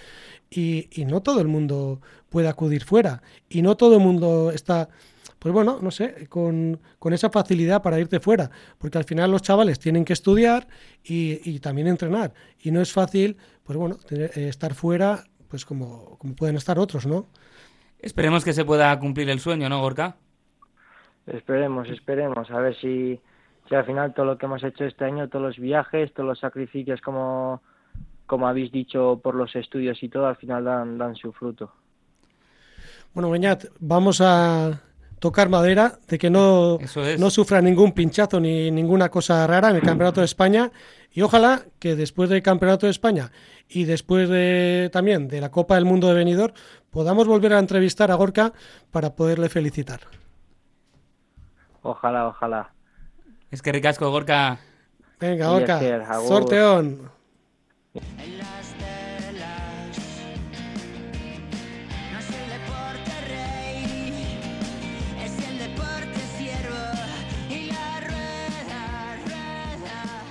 y, 0.50 0.88
y 0.92 1.04
no 1.04 1.20
todo 1.20 1.40
el 1.40 1.48
mundo 1.48 2.00
puede 2.28 2.48
acudir 2.48 2.84
fuera 2.84 3.22
y 3.48 3.62
no 3.62 3.76
todo 3.76 3.94
el 3.94 4.00
mundo 4.02 4.50
está 4.52 4.88
pues 5.46 5.54
bueno, 5.54 5.78
no 5.80 5.92
sé, 5.92 6.26
con, 6.28 6.80
con, 6.98 7.12
esa 7.12 7.30
facilidad 7.30 7.80
para 7.80 8.00
irte 8.00 8.18
fuera, 8.18 8.50
porque 8.78 8.98
al 8.98 9.04
final 9.04 9.30
los 9.30 9.42
chavales 9.42 9.78
tienen 9.78 10.04
que 10.04 10.12
estudiar 10.12 10.66
y, 11.04 11.38
y 11.48 11.60
también 11.60 11.86
entrenar, 11.86 12.34
y 12.60 12.72
no 12.72 12.80
es 12.80 12.92
fácil, 12.92 13.36
pues 13.62 13.78
bueno, 13.78 13.94
tener, 13.94 14.32
eh, 14.36 14.48
estar 14.48 14.74
fuera, 14.74 15.22
pues 15.48 15.64
como, 15.64 16.18
como, 16.18 16.34
pueden 16.34 16.56
estar 16.56 16.80
otros, 16.80 17.06
¿no? 17.06 17.28
Esperemos 18.00 18.44
que 18.44 18.52
se 18.52 18.64
pueda 18.64 18.98
cumplir 18.98 19.30
el 19.30 19.38
sueño, 19.38 19.68
¿no, 19.68 19.80
Gorka? 19.80 20.16
Esperemos, 21.28 21.88
esperemos, 21.90 22.50
a 22.50 22.58
ver 22.58 22.74
si, 22.80 23.20
si 23.68 23.74
al 23.76 23.86
final 23.86 24.14
todo 24.14 24.26
lo 24.26 24.38
que 24.38 24.46
hemos 24.46 24.64
hecho 24.64 24.84
este 24.84 25.04
año, 25.04 25.28
todos 25.28 25.44
los 25.44 25.58
viajes, 25.58 26.12
todos 26.12 26.28
los 26.28 26.40
sacrificios 26.40 27.00
como 27.02 27.62
como 28.26 28.48
habéis 28.48 28.72
dicho, 28.72 29.20
por 29.22 29.36
los 29.36 29.54
estudios 29.54 30.02
y 30.02 30.08
todo, 30.08 30.26
al 30.26 30.34
final 30.34 30.64
dan, 30.64 30.98
dan 30.98 31.14
su 31.14 31.32
fruto. 31.32 31.70
Bueno, 33.14 33.30
Beñat, 33.30 33.66
vamos 33.78 34.20
a 34.20 34.82
tocar 35.18 35.48
madera 35.48 35.98
de 36.08 36.18
que 36.18 36.30
no, 36.30 36.78
no 37.18 37.30
sufra 37.30 37.60
ningún 37.60 37.92
pinchazo 37.92 38.40
ni 38.40 38.70
ninguna 38.70 39.08
cosa 39.08 39.46
rara 39.46 39.70
en 39.70 39.76
el 39.76 39.82
Campeonato 39.82 40.20
de 40.20 40.26
España 40.26 40.70
y 41.12 41.22
ojalá 41.22 41.62
que 41.78 41.96
después 41.96 42.28
del 42.28 42.42
Campeonato 42.42 42.86
de 42.86 42.90
España 42.90 43.30
y 43.68 43.84
después 43.84 44.28
de, 44.28 44.90
también 44.92 45.28
de 45.28 45.40
la 45.40 45.50
Copa 45.50 45.76
del 45.76 45.84
Mundo 45.84 46.08
de 46.08 46.14
Benidorm 46.14 46.54
podamos 46.90 47.26
volver 47.26 47.54
a 47.54 47.58
entrevistar 47.58 48.10
a 48.10 48.14
Gorka 48.14 48.52
para 48.90 49.14
poderle 49.14 49.48
felicitar. 49.48 50.00
Ojalá, 51.82 52.26
ojalá. 52.28 52.72
Es 53.50 53.62
que 53.62 53.72
ricasco, 53.72 54.10
Gorka. 54.10 54.58
Venga, 55.20 55.48
Gorka. 55.48 55.80
Sorteón. 56.26 57.10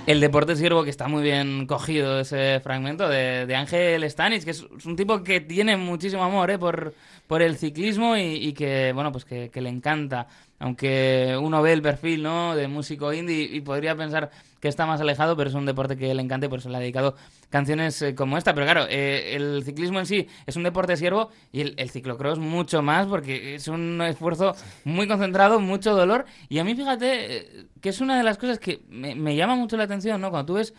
El 0.06 0.20
deporte 0.20 0.54
siervo 0.54 0.84
que 0.84 0.90
está 0.90 1.08
muy 1.08 1.22
bien 1.24 1.66
cogido 1.66 2.20
ese 2.20 2.60
fragmento 2.60 3.08
de, 3.08 3.44
de 3.44 3.56
Ángel 3.56 4.08
Stanich, 4.08 4.44
que 4.44 4.52
es, 4.52 4.62
un 4.84 4.94
tipo 4.94 5.24
que 5.24 5.40
tiene 5.40 5.76
muchísimo 5.76 6.22
amor 6.22 6.48
¿eh? 6.52 6.58
por, 6.58 6.94
por 7.26 7.42
el 7.42 7.56
ciclismo 7.56 8.16
y, 8.16 8.52
que, 8.52 8.92
bueno, 8.92 9.10
pues 9.10 9.24
que 9.24 9.50
le 9.60 9.68
encanta 9.68 10.28
aunque 10.58 11.38
uno 11.40 11.62
ve 11.62 11.72
el 11.72 11.82
perfil 11.82 12.22
¿no? 12.22 12.54
de 12.54 12.68
músico 12.68 13.12
indie 13.12 13.42
y 13.42 13.60
podría 13.60 13.94
pensar 13.94 14.30
que 14.60 14.68
está 14.68 14.86
más 14.86 15.00
alejado, 15.00 15.36
pero 15.36 15.50
es 15.50 15.54
un 15.54 15.66
deporte 15.66 15.96
que 15.96 16.14
le 16.14 16.22
encanta 16.22 16.46
y 16.46 16.48
por 16.48 16.60
eso 16.60 16.70
le 16.70 16.76
ha 16.76 16.80
dedicado 16.80 17.14
canciones 17.50 18.00
eh, 18.02 18.14
como 18.14 18.38
esta. 18.38 18.54
Pero 18.54 18.66
claro, 18.66 18.86
eh, 18.88 19.34
el 19.34 19.62
ciclismo 19.64 19.98
en 19.98 20.06
sí 20.06 20.28
es 20.46 20.56
un 20.56 20.62
deporte 20.62 20.96
siervo 20.96 21.30
y 21.52 21.60
el, 21.60 21.90
ciclocross 21.90 22.38
mucho 22.38 22.82
más 22.82 23.06
porque 23.06 23.54
es 23.54 23.68
un 23.68 24.00
esfuerzo 24.02 24.54
muy 24.84 25.06
concentrado, 25.06 25.60
mucho 25.60 25.94
dolor. 25.94 26.24
Y 26.48 26.58
a 26.58 26.64
mí 26.64 26.74
fíjate 26.74 27.36
eh, 27.36 27.66
que 27.80 27.90
es 27.90 28.00
una 28.00 28.16
de 28.16 28.22
las 28.22 28.38
cosas 28.38 28.58
que 28.58 28.80
me, 28.88 29.36
llama 29.36 29.56
mucho 29.56 29.76
la 29.76 29.84
atención, 29.84 30.20
¿no? 30.20 30.30
Cuando 30.30 30.46
tú 30.46 30.54
ves 30.54 30.74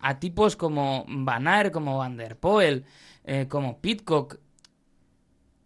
a 0.00 0.18
tipos 0.18 0.56
como 0.56 1.04
Van 1.06 1.70
como 1.70 1.98
Van 1.98 2.16
der 2.16 2.36
Poel, 2.36 2.84
como 3.48 3.78
Pitcock, 3.78 4.36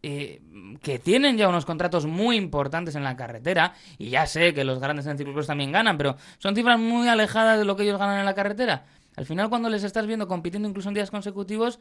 eh, 0.02 0.40
que 0.82 0.98
tienen 0.98 1.36
ya 1.36 1.48
unos 1.48 1.64
contratos 1.64 2.06
muy 2.06 2.36
importantes 2.36 2.94
en 2.94 3.04
la 3.04 3.16
carretera, 3.16 3.74
y 3.98 4.10
ya 4.10 4.26
sé 4.26 4.52
que 4.52 4.64
los 4.64 4.80
grandes 4.80 5.06
en 5.06 5.16
también 5.46 5.72
ganan, 5.72 5.96
pero 5.96 6.16
son 6.38 6.54
cifras 6.54 6.78
muy 6.78 7.08
alejadas 7.08 7.58
de 7.58 7.64
lo 7.64 7.76
que 7.76 7.84
ellos 7.84 7.98
ganan 7.98 8.18
en 8.18 8.24
la 8.24 8.34
carretera. 8.34 8.84
Al 9.16 9.26
final, 9.26 9.48
cuando 9.48 9.68
les 9.68 9.84
estás 9.84 10.06
viendo 10.06 10.26
compitiendo 10.26 10.68
incluso 10.68 10.88
en 10.88 10.94
días 10.94 11.10
consecutivos, 11.10 11.78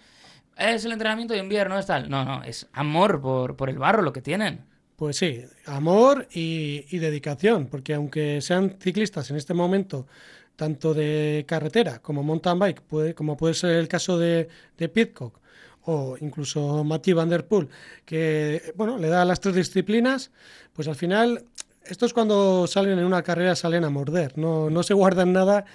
es 0.58 0.86
el 0.86 0.92
entrenamiento 0.92 1.34
de 1.34 1.40
invierno, 1.40 1.80
es 1.80 1.86
tal. 1.86 2.10
No, 2.10 2.25
no, 2.25 2.44
es 2.44 2.68
amor 2.74 3.22
por, 3.22 3.56
por 3.56 3.70
el 3.70 3.78
barro 3.78 4.01
lo 4.01 4.13
que 4.13 4.22
tienen. 4.22 4.66
Pues 4.98 5.18
sí, 5.18 5.44
amor 5.66 6.28
y, 6.32 6.86
y, 6.90 7.00
dedicación, 7.00 7.68
porque 7.68 7.96
aunque 7.96 8.40
sean 8.42 8.78
ciclistas 8.80 9.32
en 9.32 9.38
este 9.38 9.56
momento, 9.56 10.06
tanto 10.56 10.94
de 10.94 11.44
carretera 11.48 12.00
como 12.00 12.22
mountain 12.22 12.60
bike, 12.60 12.82
puede, 12.82 13.16
como 13.16 13.36
puede 13.36 13.56
ser 13.56 13.78
el 13.78 13.88
caso 13.88 14.20
de, 14.20 14.48
de 14.78 14.90
Pitcock, 14.90 15.40
o 15.84 16.18
incluso 16.20 16.84
Mathieu 16.84 17.16
Van 17.16 17.30
Der 17.30 17.48
Poel, 17.48 17.70
que 18.06 18.74
bueno, 18.76 18.98
le 18.98 19.08
da 19.08 19.26
las 19.26 19.40
tres 19.40 19.56
disciplinas, 19.56 20.32
pues 20.74 20.88
al 20.88 20.96
final 20.96 21.46
estos 21.84 22.14
cuando 22.14 22.68
salen 22.68 23.00
en 23.00 23.06
una 23.06 23.24
carrera 23.24 23.56
salen 23.56 23.84
a 23.84 23.90
morder, 23.90 24.38
no, 24.38 24.70
no 24.70 24.84
se 24.84 24.94
guardan 24.94 25.34
nada 25.34 25.66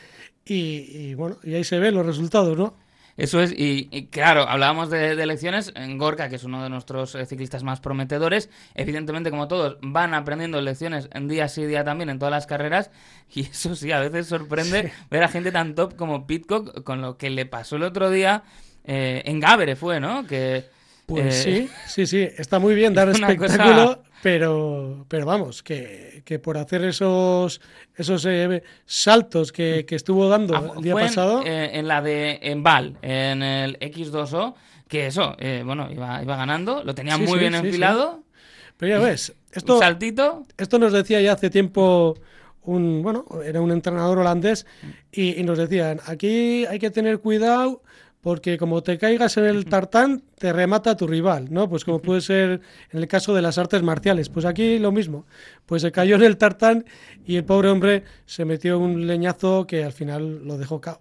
y, 0.45 0.87
y 0.91 1.15
bueno, 1.15 1.39
y 1.43 1.55
ahí 1.55 1.65
se 1.65 1.79
ven 1.79 1.95
los 1.95 2.07
resultados, 2.07 2.57
¿no? 2.57 2.75
Eso 3.17 3.41
es, 3.41 3.51
y, 3.53 3.89
y 3.91 4.07
claro, 4.09 4.43
hablábamos 4.43 4.91
de, 4.91 5.17
de 5.17 5.23
elecciones. 5.23 5.73
En 5.75 5.97
Gorka, 5.97 6.29
que 6.29 6.37
es 6.37 6.45
uno 6.45 6.63
de 6.63 6.69
nuestros 6.69 7.15
eh, 7.15 7.25
ciclistas 7.25 7.63
más 7.63 7.81
prometedores, 7.81 8.51
evidentemente, 8.75 9.31
como 9.31 9.49
todos, 9.49 9.79
van 9.81 10.13
aprendiendo 10.13 10.61
lecciones 10.61 11.09
en 11.13 11.27
día 11.27 11.49
sí 11.49 11.65
día 11.65 11.83
también 11.83 12.11
en 12.11 12.19
todas 12.19 12.33
las 12.33 12.47
carreras. 12.47 12.91
Y 13.35 13.43
eso 13.43 13.75
sí, 13.75 13.91
a 13.91 14.01
veces 14.01 14.29
sorprende 14.29 14.93
ver 15.11 15.23
a 15.25 15.29
gente 15.29 15.51
tan 15.51 15.75
top 15.75 15.97
como 15.97 16.27
Pitcock 16.27 16.85
con 16.85 17.01
lo 17.01 17.17
que 17.17 17.31
le 17.31 17.45
pasó 17.47 17.77
el 17.77 17.83
otro 17.83 18.11
día 18.11 18.45
eh, 18.87 19.23
en 19.25 19.41
Gabere, 19.41 19.77
fue, 19.77 20.01
¿no? 20.01 20.27
Que. 20.27 20.65
Pues 21.07 21.47
eh, 21.47 21.69
sí, 21.69 21.71
sí, 21.87 22.07
sí, 22.07 22.29
está 22.37 22.59
muy 22.59 22.75
bien 22.75 22.93
dar 22.93 23.09
espectáculo, 23.13 23.87
cosa- 23.97 24.01
pero, 24.23 25.05
pero 25.09 25.25
vamos, 25.25 25.63
que, 25.63 26.23
que 26.25 26.39
por 26.41 26.59
hacer 26.59 26.83
esos, 26.85 27.61
esos 27.97 28.25
eh, 28.27 28.63
saltos 28.87 29.53
que, 29.53 29.85
que 29.87 29.95
estuvo 29.95 30.29
dando 30.29 30.57
Ah, 30.57 30.73
el 30.77 30.83
día 30.83 30.95
en- 30.95 30.99
pasado, 30.99 31.43
eh, 31.47 31.71
En, 31.75 31.87
la 31.87 32.03
de 32.03 32.41
en 32.43 32.63
Val, 32.65 32.97
en 33.03 33.43
el 33.43 33.79
X2O, 33.79 34.55
que 34.89 35.07
eso, 35.07 35.37
eh, 35.39 35.63
bueno, 35.65 35.89
iba, 35.93 36.21
iba 36.23 36.37
ganando, 36.37 36.83
lo 36.83 36.93
tenía 36.95 37.17
Sí, 37.17 37.23
muy 37.23 37.35
sí, 37.35 37.39
bien 37.39 37.53
sí, 37.53 37.59
enfilado, 37.59 38.25
pero 38.77 38.99
ya 38.99 39.05
ves, 39.05 39.31
un 39.31 39.37
esto, 39.53 39.79
saltito. 39.79 40.45
esto 40.59 40.79
nos 40.81 40.93
decía 40.93 41.21
ya 41.21 41.33
hace 41.33 41.49
tiempo 41.51 42.15
un, 42.65 43.01
bueno, 43.03 43.25
era 43.45 43.61
un 43.61 43.71
entrenador 43.71 44.19
holandés 44.19 44.67
y, 45.13 45.39
y 45.41 45.45
nos 45.45 45.57
decían, 45.57 46.01
aquí 46.07 46.67
hay 46.67 46.81
que 46.81 46.91
tener 46.91 47.21
cuidado 47.21 47.83
porque 48.27 48.59
como 48.59 48.83
te 48.83 48.99
caigas 48.99 49.37
en 49.37 49.45
el 49.45 49.65
tartán, 49.73 50.25
te 50.37 50.53
remata 50.53 50.97
tu 50.97 51.07
rival, 51.07 51.47
¿no? 51.49 51.69
Pues 51.69 51.85
como 51.85 52.01
puede 52.01 52.21
ser 52.33 52.61
en 52.91 52.99
el 52.99 53.07
caso 53.07 53.33
de 53.37 53.41
las 53.41 53.57
artes 53.57 53.85
marciales. 53.85 54.31
Pues 54.31 54.45
aquí 54.45 54.81
lo 54.81 54.91
mismo. 54.91 55.27
Pues 55.65 55.83
se 55.83 55.93
cayó 55.93 56.17
en 56.17 56.25
el 56.25 56.37
tartán 56.37 56.85
y 57.25 57.37
el 57.37 57.45
pobre 57.45 57.69
hombre 57.69 58.03
se 58.25 58.45
metió 58.45 58.81
un 58.81 59.07
leñazo 59.07 59.65
que 59.69 59.85
al 59.85 59.93
final 59.93 60.45
lo 60.45 60.59
dejó 60.59 60.81
cao. 60.81 61.01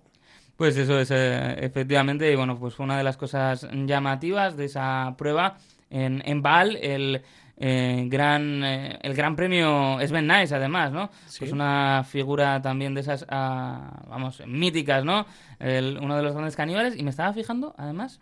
Pues 0.55 0.77
eso 0.77 1.00
es, 1.00 1.10
eh, 1.10 1.55
efectivamente, 1.65 2.32
y 2.32 2.36
bueno, 2.36 2.60
pues 2.60 2.75
fue 2.75 2.84
una 2.84 3.00
de 3.00 3.03
las 3.03 3.17
cosas 3.17 3.67
llamativas 3.74 4.55
de 4.55 4.65
esa 4.65 5.15
prueba 5.17 5.58
en, 5.89 6.22
en 6.27 6.44
Val, 6.44 6.75
el 6.75 7.24
eh, 7.58 8.06
gran 8.10 8.64
eh, 8.64 9.00
el 9.02 9.14
gran 9.14 9.36
premio 9.36 9.98
Sven 10.06 10.28
Nice, 10.28 10.54
además, 10.54 10.92
¿no? 10.92 11.10
Sí. 11.26 11.40
Pues 11.40 11.52
una 11.52 12.04
figura 12.08 12.62
también 12.62 12.94
de 12.94 13.02
esas, 13.02 13.26
ah, 13.30 14.04
vamos, 14.10 14.42
míticas, 14.46 15.06
¿no? 15.06 15.26
El- 15.60 15.98
uno 16.02 16.18
de 16.18 16.24
los 16.24 16.34
grandes 16.34 16.56
caníbales, 16.56 16.98
y 16.98 17.04
me 17.04 17.10
estaba 17.10 17.32
fijando, 17.34 17.74
además, 17.78 18.20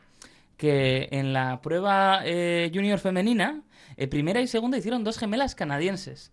que 0.58 1.08
en 1.12 1.34
la 1.34 1.62
prueba 1.62 2.22
eh, 2.24 2.72
junior 2.74 3.00
femenina, 3.00 3.62
eh, 3.98 4.08
primera 4.08 4.40
y 4.42 4.48
segunda 4.48 4.78
hicieron 4.78 5.04
dos 5.04 5.18
gemelas 5.18 5.56
canadienses. 5.56 6.32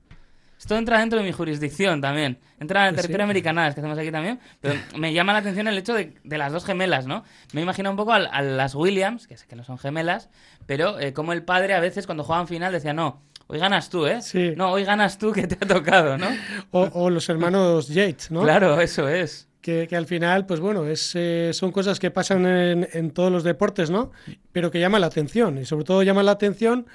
Esto 0.61 0.77
entra 0.77 0.99
dentro 1.01 1.19
de 1.19 1.25
mi 1.25 1.33
jurisdicción 1.33 2.03
también. 2.03 2.39
Entra 2.61 2.83
en 2.83 2.89
el 2.89 2.95
Pues 2.95 3.01
sí. 3.01 3.07
territorio 3.09 3.25
americanadas 3.25 3.75
que 3.75 3.81
hacemos 3.81 3.99
aquí 3.99 4.13
también. 4.13 4.39
Pero 4.61 4.75
me 4.99 5.13
llama 5.15 5.33
la 5.33 5.39
atención 5.39 5.67
el 5.69 5.79
hecho 5.79 5.95
de, 5.95 6.13
de 6.23 6.39
las 6.39 6.53
dos 6.53 6.67
gemelas, 6.67 7.07
¿no? 7.07 7.25
Me 7.55 7.63
imagino 7.63 7.91
un 7.91 7.97
poco 7.97 8.13
al- 8.13 8.29
a, 8.31 8.43
las 8.43 8.75
Williams, 8.75 9.27
que 9.27 9.39
sé 9.39 9.47
que 9.49 9.57
no 9.57 9.65
son 9.65 9.79
gemelas, 9.79 10.29
pero 10.67 11.01
eh, 11.01 11.15
como 11.15 11.33
el 11.33 11.43
padre 11.45 11.73
a 11.73 11.81
veces 11.81 12.05
cuando 12.05 12.25
juegan 12.25 12.47
final 12.47 12.73
decía, 12.75 12.93
no, 12.93 13.23
hoy 13.47 13.59
ganas 13.59 13.89
tú, 13.89 14.07
¿eh? 14.07 14.21
Sí. 14.21 14.53
No, 14.55 14.71
hoy 14.71 14.85
ganas 14.85 15.17
tú 15.17 15.33
que 15.33 15.47
te 15.47 15.55
ha 15.55 15.67
tocado, 15.67 16.19
¿no? 16.19 16.29
O, 16.73 16.83
o 16.93 17.09
los 17.11 17.27
hermanos 17.31 17.89
Yates, 17.89 18.31
¿no? 18.31 18.43
Claro, 18.43 18.79
eso 18.83 19.09
es. 19.09 19.49
que, 19.63 19.87
que 19.89 19.97
al 19.97 20.05
final, 20.07 20.45
pues 20.45 20.61
bueno, 20.61 20.87
es, 20.87 21.13
eh, 21.15 21.53
son 21.55 21.73
cosas 21.73 21.99
que 21.99 22.11
pasan 22.11 22.45
en, 22.45 22.87
en 22.93 23.11
todos 23.13 23.33
los 23.33 23.45
deportes, 23.45 23.89
¿no? 23.91 24.13
Pero 24.53 24.71
que 24.71 24.79
llaman 24.79 25.01
la 25.01 25.07
atención. 25.07 25.57
Y 25.57 25.65
sobre 25.65 25.85
todo 25.87 26.03
llaman 26.03 26.27
la 26.27 26.33
atención 26.33 26.87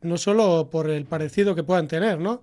no 0.00 0.16
solo 0.16 0.68
por 0.72 0.90
el 0.90 1.04
parecido 1.04 1.54
que 1.54 1.62
puedan 1.62 1.86
tener, 1.86 2.18
¿no? 2.18 2.42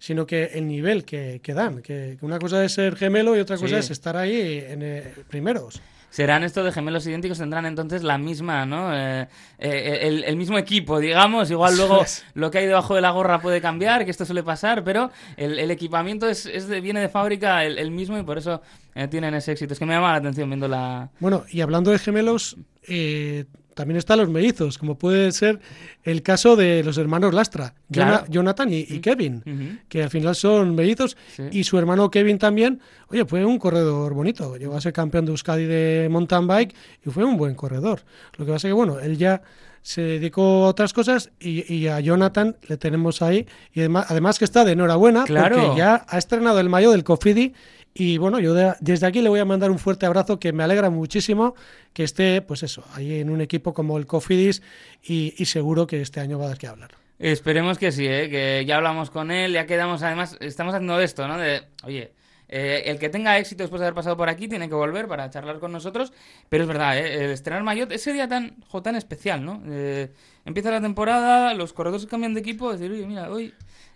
Sino 0.00 0.26
que 0.26 0.44
el 0.54 0.66
nivel 0.66 1.04
que, 1.04 1.40
que 1.42 1.54
dan. 1.54 1.82
Que, 1.82 2.16
que 2.18 2.24
una 2.26 2.38
cosa 2.40 2.64
es 2.64 2.72
ser 2.72 2.96
gemelo 2.96 3.36
y 3.36 3.40
otra 3.40 3.56
cosa 3.56 3.68
Sí. 3.68 3.74
es 3.76 3.90
estar 3.90 4.16
ahí 4.16 4.64
en 4.66 4.82
eh, 4.82 5.14
primeros. 5.28 5.80
Serán 6.08 6.42
estos 6.42 6.64
de 6.64 6.72
gemelos 6.72 7.06
idénticos, 7.06 7.38
tendrán 7.38 7.66
entonces 7.66 8.02
la 8.02 8.18
misma, 8.18 8.66
¿no? 8.66 8.92
Eh, 8.92 9.28
eh, 9.60 9.98
el, 10.08 10.24
el 10.24 10.36
mismo 10.36 10.58
equipo, 10.58 10.98
digamos. 10.98 11.50
Igual 11.52 11.76
luego 11.76 12.02
lo 12.34 12.50
que 12.50 12.58
hay 12.58 12.66
debajo 12.66 12.96
de 12.96 13.00
la 13.02 13.10
gorra 13.10 13.40
puede 13.40 13.60
cambiar, 13.60 14.04
que 14.04 14.10
esto 14.10 14.24
suele 14.24 14.42
pasar, 14.42 14.82
pero 14.82 15.12
el, 15.36 15.58
el 15.60 15.70
equipamiento 15.70 16.28
es, 16.28 16.46
es 16.46 16.66
de- 16.66 16.80
viene 16.80 17.00
de 17.00 17.08
fábrica 17.10 17.64
el, 17.64 17.78
el 17.78 17.92
mismo 17.92 18.18
y 18.18 18.24
por 18.24 18.38
eso 18.38 18.60
eh, 18.96 19.06
tienen 19.06 19.34
ese 19.34 19.52
éxito. 19.52 19.74
Es 19.74 19.78
que 19.78 19.86
me 19.86 19.92
llama 19.94 20.10
la 20.10 20.16
atención 20.18 20.48
viendo 20.50 20.66
la... 20.66 21.10
Bueno, 21.20 21.44
y 21.48 21.60
hablando 21.60 21.92
de 21.92 21.98
gemelos, 22.00 22.56
eh, 22.88 23.44
también 23.74 23.96
están 23.98 24.18
los 24.18 24.28
mellizos, 24.28 24.78
como 24.78 24.96
puede 24.96 25.32
ser 25.32 25.60
el 26.04 26.22
caso 26.22 26.56
de 26.56 26.82
los 26.84 26.98
hermanos 26.98 27.32
Lastra, 27.34 27.74
Claro. 27.90 28.24
Jonathan 28.28 28.72
y, 28.72 28.80
y 28.88 29.00
Kevin. 29.00 29.80
Que 29.88 30.02
al 30.02 30.10
final 30.10 30.34
son 30.34 30.74
mellizos, 30.74 31.16
Sí. 31.34 31.44
y 31.52 31.64
su 31.64 31.78
hermano 31.78 32.10
Kevin 32.10 32.38
también, 32.38 32.80
oye, 33.08 33.24
fue 33.24 33.44
un 33.44 33.58
corredor 33.58 34.14
bonito, 34.14 34.56
llegó 34.56 34.76
a 34.76 34.80
ser 34.80 34.92
campeón 34.92 35.24
de 35.24 35.30
Euskadi 35.32 35.64
de 35.64 36.08
mountain 36.10 36.46
bike 36.46 36.74
y 37.06 37.10
fue 37.10 37.24
un 37.24 37.36
buen 37.36 37.54
corredor. 37.54 38.00
Lo 38.36 38.44
que 38.46 38.52
pasa 38.52 38.68
que, 38.68 38.72
bueno, 38.74 38.98
él 39.00 39.16
ya 39.18 39.42
se 39.82 40.02
dedicó 40.02 40.66
a 40.66 40.68
otras 40.68 40.92
cosas 40.92 41.30
y, 41.40 41.72
y 41.74 41.86
a 41.88 42.00
Jonathan 42.00 42.54
le 42.68 42.76
tenemos 42.76 43.22
ahí, 43.22 43.46
y 43.72 43.80
además, 43.80 44.06
además 44.10 44.38
que 44.38 44.44
está 44.44 44.64
de 44.64 44.72
enhorabuena, 44.72 45.24
Claro. 45.24 45.56
porque 45.58 45.78
ya 45.78 46.04
ha 46.06 46.18
estrenado 46.18 46.60
el 46.60 46.68
mayo 46.68 46.90
del 46.90 47.02
Cofidi, 47.02 47.54
y 47.94 48.18
bueno, 48.18 48.38
yo 48.40 48.54
de- 48.54 48.74
desde 48.80 49.06
aquí 49.06 49.20
le 49.20 49.28
voy 49.28 49.40
a 49.40 49.44
mandar 49.44 49.70
un 49.70 49.78
fuerte 49.78 50.06
abrazo 50.06 50.38
que 50.40 50.52
me 50.52 50.62
alegra 50.64 50.90
muchísimo 50.90 51.54
que 51.92 52.04
esté, 52.04 52.42
pues 52.42 52.62
eso, 52.62 52.84
ahí 52.94 53.20
en 53.20 53.30
un 53.30 53.40
equipo 53.40 53.74
como 53.74 53.98
el 53.98 54.06
Cofidis 54.06 54.62
y, 55.02 55.34
y 55.38 55.44
seguro 55.46 55.86
que 55.86 56.00
este 56.00 56.20
año 56.20 56.38
va 56.38 56.46
a 56.46 56.48
dar 56.48 56.58
que 56.58 56.66
hablar. 56.68 56.90
Esperemos 57.18 57.76
que 57.78 57.92
sí, 57.92 58.06
¿eh? 58.06 58.30
que 58.30 58.64
ya 58.66 58.76
hablamos 58.76 59.10
con 59.10 59.30
él, 59.30 59.52
ya 59.52 59.66
quedamos, 59.66 60.02
además, 60.02 60.36
estamos 60.40 60.72
haciendo 60.74 60.98
esto, 61.00 61.28
¿no? 61.28 61.36
De, 61.36 61.62
oye, 61.84 62.14
eh, 62.48 62.84
el 62.86 62.98
que 62.98 63.10
tenga 63.10 63.36
éxito 63.38 63.62
después 63.62 63.78
de 63.80 63.86
haber 63.86 63.94
pasado 63.94 64.16
por 64.16 64.30
aquí 64.30 64.48
tiene 64.48 64.68
que 64.68 64.74
volver 64.74 65.06
para 65.06 65.28
charlar 65.28 65.58
con 65.58 65.70
nosotros, 65.70 66.14
pero 66.48 66.62
es 66.64 66.68
verdad, 66.68 66.96
¿eh? 66.98 67.24
el 67.26 67.30
estrenar 67.30 67.62
Mayotte, 67.62 67.92
ese 67.94 68.14
día 68.14 68.26
tan, 68.26 68.56
jo, 68.68 68.80
tan 68.82 68.96
especial, 68.96 69.44
¿no? 69.44 69.62
Eh, 69.68 70.10
empieza 70.46 70.70
la 70.70 70.80
temporada, 70.80 71.52
los 71.52 71.74
corredores 71.74 72.06
cambian 72.06 72.32
de 72.32 72.40
equipo, 72.40 72.72
decir, 72.72 72.90
oye, 72.90 73.06
mira, 73.06 73.30
hoy 73.30 73.52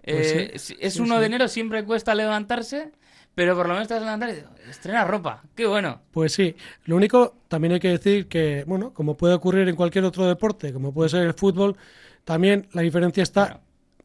Pues 0.07 0.33
eh, 0.35 0.53
sí, 0.59 0.77
es 0.81 0.95
sí, 0.95 1.01
1 1.01 1.15
sí. 1.15 1.21
de 1.21 1.27
enero, 1.27 1.49
siempre 1.49 1.83
cuesta 1.85 2.15
levantarse, 2.15 2.93
pero 3.35 3.57
por 3.57 3.67
lo 3.69 3.75
menos 3.75 3.89
te 3.89 3.95
vas 3.95 4.03
a 4.03 4.07
levantar 4.07 4.31
y 4.31 4.35
digo, 4.35 4.49
estrena 4.71 5.05
ropa, 5.05 5.43
qué 5.55 5.67
bueno. 5.67 6.01
Pues 6.13 6.33
sí, 6.33 6.55
lo 6.85 6.97
único 6.97 7.35
también 7.49 7.73
hay 7.75 7.81
que 7.81 7.89
decir 7.89 8.29
que, 8.29 8.65
bueno, 8.67 8.93
como 8.93 9.17
puede 9.17 9.35
ocurrir 9.35 9.69
en 9.69 9.77
cualquier 9.77 10.05
otro 10.05 10.27
deporte, 10.27 10.73
como 10.73 10.93
puede 10.93 11.09
ser 11.11 11.23
el 11.23 11.35
fútbol, 11.35 11.77
también 12.25 12.69
la 12.73 12.83
diferencia 12.83 13.23
está 13.23 13.47
Claro. 13.47 13.61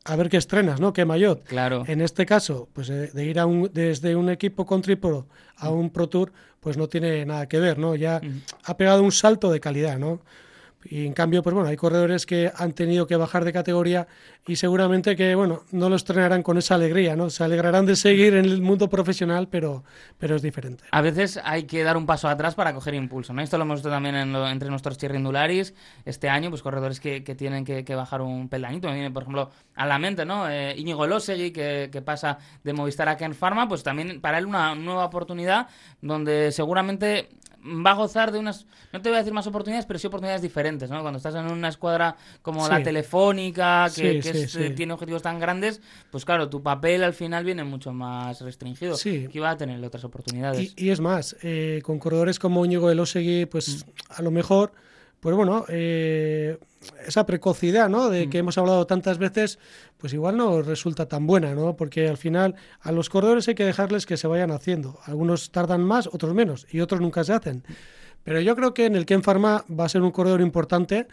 a 0.05 0.15
ver 0.15 0.29
qué 0.29 0.37
estrenas, 0.37 0.79
¿no? 0.79 0.91
¿Qué 0.93 1.05
maillot? 1.05 1.43
Claro. 1.45 1.83
En 1.87 2.01
este 2.01 2.25
caso, 2.25 2.69
pues 2.73 2.89
eh, 2.89 3.11
de 3.13 3.25
ir 3.25 3.39
a 3.39 3.45
un, 3.45 3.69
desde 3.73 4.15
un 4.15 4.29
equipo 4.29 4.65
country 4.65 4.95
pro 4.95 5.27
a 5.57 5.69
un 5.69 5.89
pro 5.89 6.07
tour, 6.09 6.31
pues 6.59 6.75
no 6.77 6.87
tiene 6.89 7.25
nada 7.25 7.47
que 7.47 7.59
ver, 7.59 7.77
¿no? 7.77 7.95
Ya 7.95 8.19
ha 8.65 8.75
pegado 8.77 9.01
un 9.03 9.11
salto 9.11 9.51
de 9.51 9.59
calidad, 9.59 9.97
¿no? 9.97 10.21
Y 10.85 11.05
en 11.05 11.11
cambio, 11.13 11.43
pues 11.43 11.53
bueno, 11.53 11.67
hay 11.69 11.75
corredores 11.75 12.25
que 12.25 12.51
han 12.55 12.71
tenido 12.71 13.05
que 13.05 13.17
bajar 13.17 13.43
de 13.43 13.51
categoría 13.51 14.07
y 14.47 14.55
seguramente 14.55 15.15
que, 15.17 15.35
bueno, 15.35 15.63
no 15.71 15.89
lo 15.89 15.97
estrenarán 15.97 16.41
con 16.41 16.57
esa 16.57 16.75
alegría, 16.75 17.17
¿no? 17.17 17.29
Se 17.29 17.43
alegrarán 17.43 17.85
de 17.85 17.97
seguir 17.97 18.33
en 18.35 18.45
el 18.45 18.61
mundo 18.61 18.89
profesional, 18.89 19.49
pero, 19.49 19.83
pero 20.17 20.37
es 20.37 20.41
diferente. 20.41 20.85
A 20.91 21.01
veces 21.01 21.37
hay 21.43 21.63
que 21.63 21.83
dar 21.83 21.97
un 21.97 22.05
paso 22.05 22.29
atrás 22.29 22.55
para 22.55 22.73
coger 22.73 22.93
impulso, 22.93 23.33
¿no? 23.33 23.41
Esto 23.41 23.57
lo 23.57 23.65
hemos 23.65 23.79
visto 23.79 23.89
también 23.89 24.15
en 24.15 24.31
lo- 24.31 24.47
entre 24.47 24.69
nuestros 24.69 24.97
chirrindularis 24.97 25.73
este 26.05 26.29
año, 26.29 26.49
pues 26.49 26.61
corredores 26.61 27.01
que, 27.01 27.25
que 27.25 27.35
tienen 27.35 27.65
que, 27.65 27.83
que 27.83 27.95
bajar 27.95 28.21
un 28.21 28.47
peldañito. 28.47 28.87
Me 28.87 28.93
viene, 28.93 29.11
por 29.11 29.23
ejemplo, 29.23 29.51
a 29.75 29.85
la 29.85 29.99
mente, 29.99 30.25
¿no? 30.25 30.49
Eh, 30.49 30.75
Íñigo 30.77 31.05
Losegui, 31.07 31.51
que, 31.51 31.89
que 31.91 32.01
pasa 32.01 32.37
de 32.63 32.71
Movistar 32.71 33.09
a 33.09 33.17
Ken 33.17 33.35
Pharma, 33.35 33.67
pues 33.67 33.83
también 33.83 34.21
para 34.21 34.37
él 34.37 34.45
una 34.45 34.75
nueva 34.75 35.03
oportunidad 35.05 35.67
donde 36.01 36.53
seguramente 36.53 37.27
va 37.63 37.91
a 37.91 37.95
gozar 37.95 38.31
de 38.31 38.39
unas, 38.39 38.65
no 38.93 39.01
te 39.01 39.09
voy 39.09 39.15
a 39.15 39.19
decir 39.19 39.33
más 39.33 39.45
oportunidades, 39.47 39.85
pero 39.85 39.99
sí 39.99 40.07
oportunidades 40.07 40.41
diferentes, 40.41 40.89
¿no? 40.89 41.01
Cuando 41.01 41.17
estás 41.17 41.35
en 41.35 41.45
una 41.51 41.67
escuadra 41.69 42.15
como 42.41 42.67
la. 42.67 42.81
Telefónica, 42.83 43.85
que, 43.93 44.13
Sí, 44.13 44.19
que 44.21 44.33
sí, 44.33 44.39
es, 44.43 44.55
eh, 44.55 44.69
tiene 44.71 44.93
objetivos 44.93 45.21
tan 45.21 45.39
grandes, 45.39 45.81
pues 46.11 46.25
claro, 46.25 46.49
tu 46.49 46.61
papel 46.63 47.03
al 47.03 47.13
final 47.13 47.43
viene 47.43 47.63
mucho 47.63 47.91
más 47.93 48.41
restringido. 48.41 48.95
Sí. 48.95 49.27
Que 49.31 49.37
iba 49.39 49.49
a 49.49 49.57
tener 49.57 49.83
otras 49.83 50.03
oportunidades. 50.03 50.73
Y, 50.77 50.85
y 50.85 50.89
es 50.89 50.99
más, 50.99 51.35
eh, 51.43 51.81
con 51.83 51.99
corredores 51.99 52.39
como 52.39 52.63
Íñigo 52.65 52.89
Elosegui, 52.89 53.45
pues 53.45 53.85
Mm. 53.85 53.89
a 54.17 54.21
lo 54.21 54.31
mejor, 54.31 54.71
pues 55.19 55.35
bueno, 55.35 55.65
eh, 55.69 56.57
esa 57.05 57.25
precocidad, 57.25 57.89
¿no? 57.89 58.09
De 58.09 58.27
Mm. 58.27 58.29
que 58.29 58.37
hemos 58.37 58.57
hablado 58.57 58.87
tantas 58.87 59.17
veces, 59.17 59.59
pues 59.97 60.13
igual 60.13 60.37
no 60.37 60.61
resulta 60.61 61.07
tan 61.07 61.27
buena, 61.27 61.53
¿no? 61.53 61.75
Porque 61.75 62.07
al 62.07 62.17
final 62.17 62.55
a 62.81 62.91
los 62.91 63.09
corredores 63.09 63.47
hay 63.47 63.55
que 63.55 63.65
dejarles 63.65 64.05
que 64.05 64.15
se 64.17 64.27
vayan 64.27 64.51
haciendo. 64.51 64.99
Algunos 65.05 65.51
tardan 65.51 65.83
más, 65.83 66.07
otros 66.07 66.33
menos, 66.33 66.67
y 66.71 66.79
otros 66.79 67.01
nunca 67.01 67.23
se 67.23 67.33
hacen. 67.33 67.63
Pero 68.23 68.39
yo 68.41 68.55
creo 68.55 68.73
que 68.73 68.85
en 68.85 68.95
el 68.95 69.05
Ken 69.05 69.23
Pharma 69.23 69.65
va 69.69 69.85
a 69.85 69.89
ser 69.89 70.01
un 70.01 70.11
corredor 70.11 70.41
importante 70.41 71.07